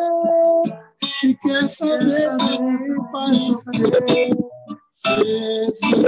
[1.20, 2.32] Se quer saber,
[2.62, 4.02] me faz sofrer.
[4.06, 4.50] É do
[4.94, 6.06] Celso.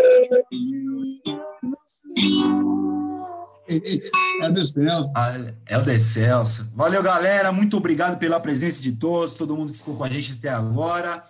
[1.28, 2.76] É o
[3.68, 6.70] de Celso.
[6.74, 7.52] Valeu, galera.
[7.52, 11.22] Muito obrigado pela presença de todos, todo mundo que ficou com a gente até agora.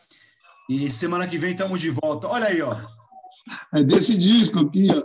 [0.69, 2.27] E semana que vem estamos de volta.
[2.27, 2.77] Olha aí, ó.
[3.75, 5.03] É desse disco aqui, ó.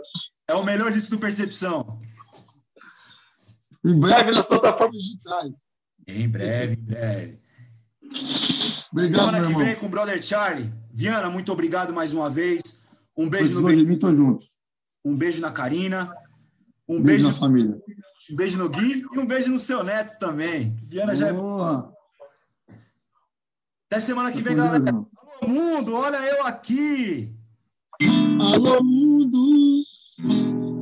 [0.48, 2.00] É o melhor disco do Percepção.
[3.84, 5.52] Em breve nas plataformas digitais.
[6.06, 7.38] Em breve, em breve.
[8.92, 10.72] Obrigado, semana que vem com o Brother Charlie.
[10.92, 12.60] Viana, muito obrigado mais uma vez.
[13.16, 14.16] Um beijo no Gui.
[14.16, 14.46] junto.
[15.04, 16.14] Um beijo na Karina.
[16.88, 17.82] Um beijo, beijo na família.
[18.30, 20.76] Um beijo no Gui e um beijo no seu neto também.
[20.84, 21.32] Viana já é.
[23.86, 24.90] Até semana que vem, galera.
[24.90, 25.08] Alô,
[25.46, 27.34] mundo, olha eu aqui.
[28.40, 29.84] Alô, mundo,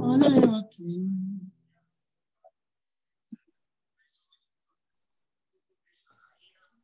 [0.01, 1.09] olha eu aqui.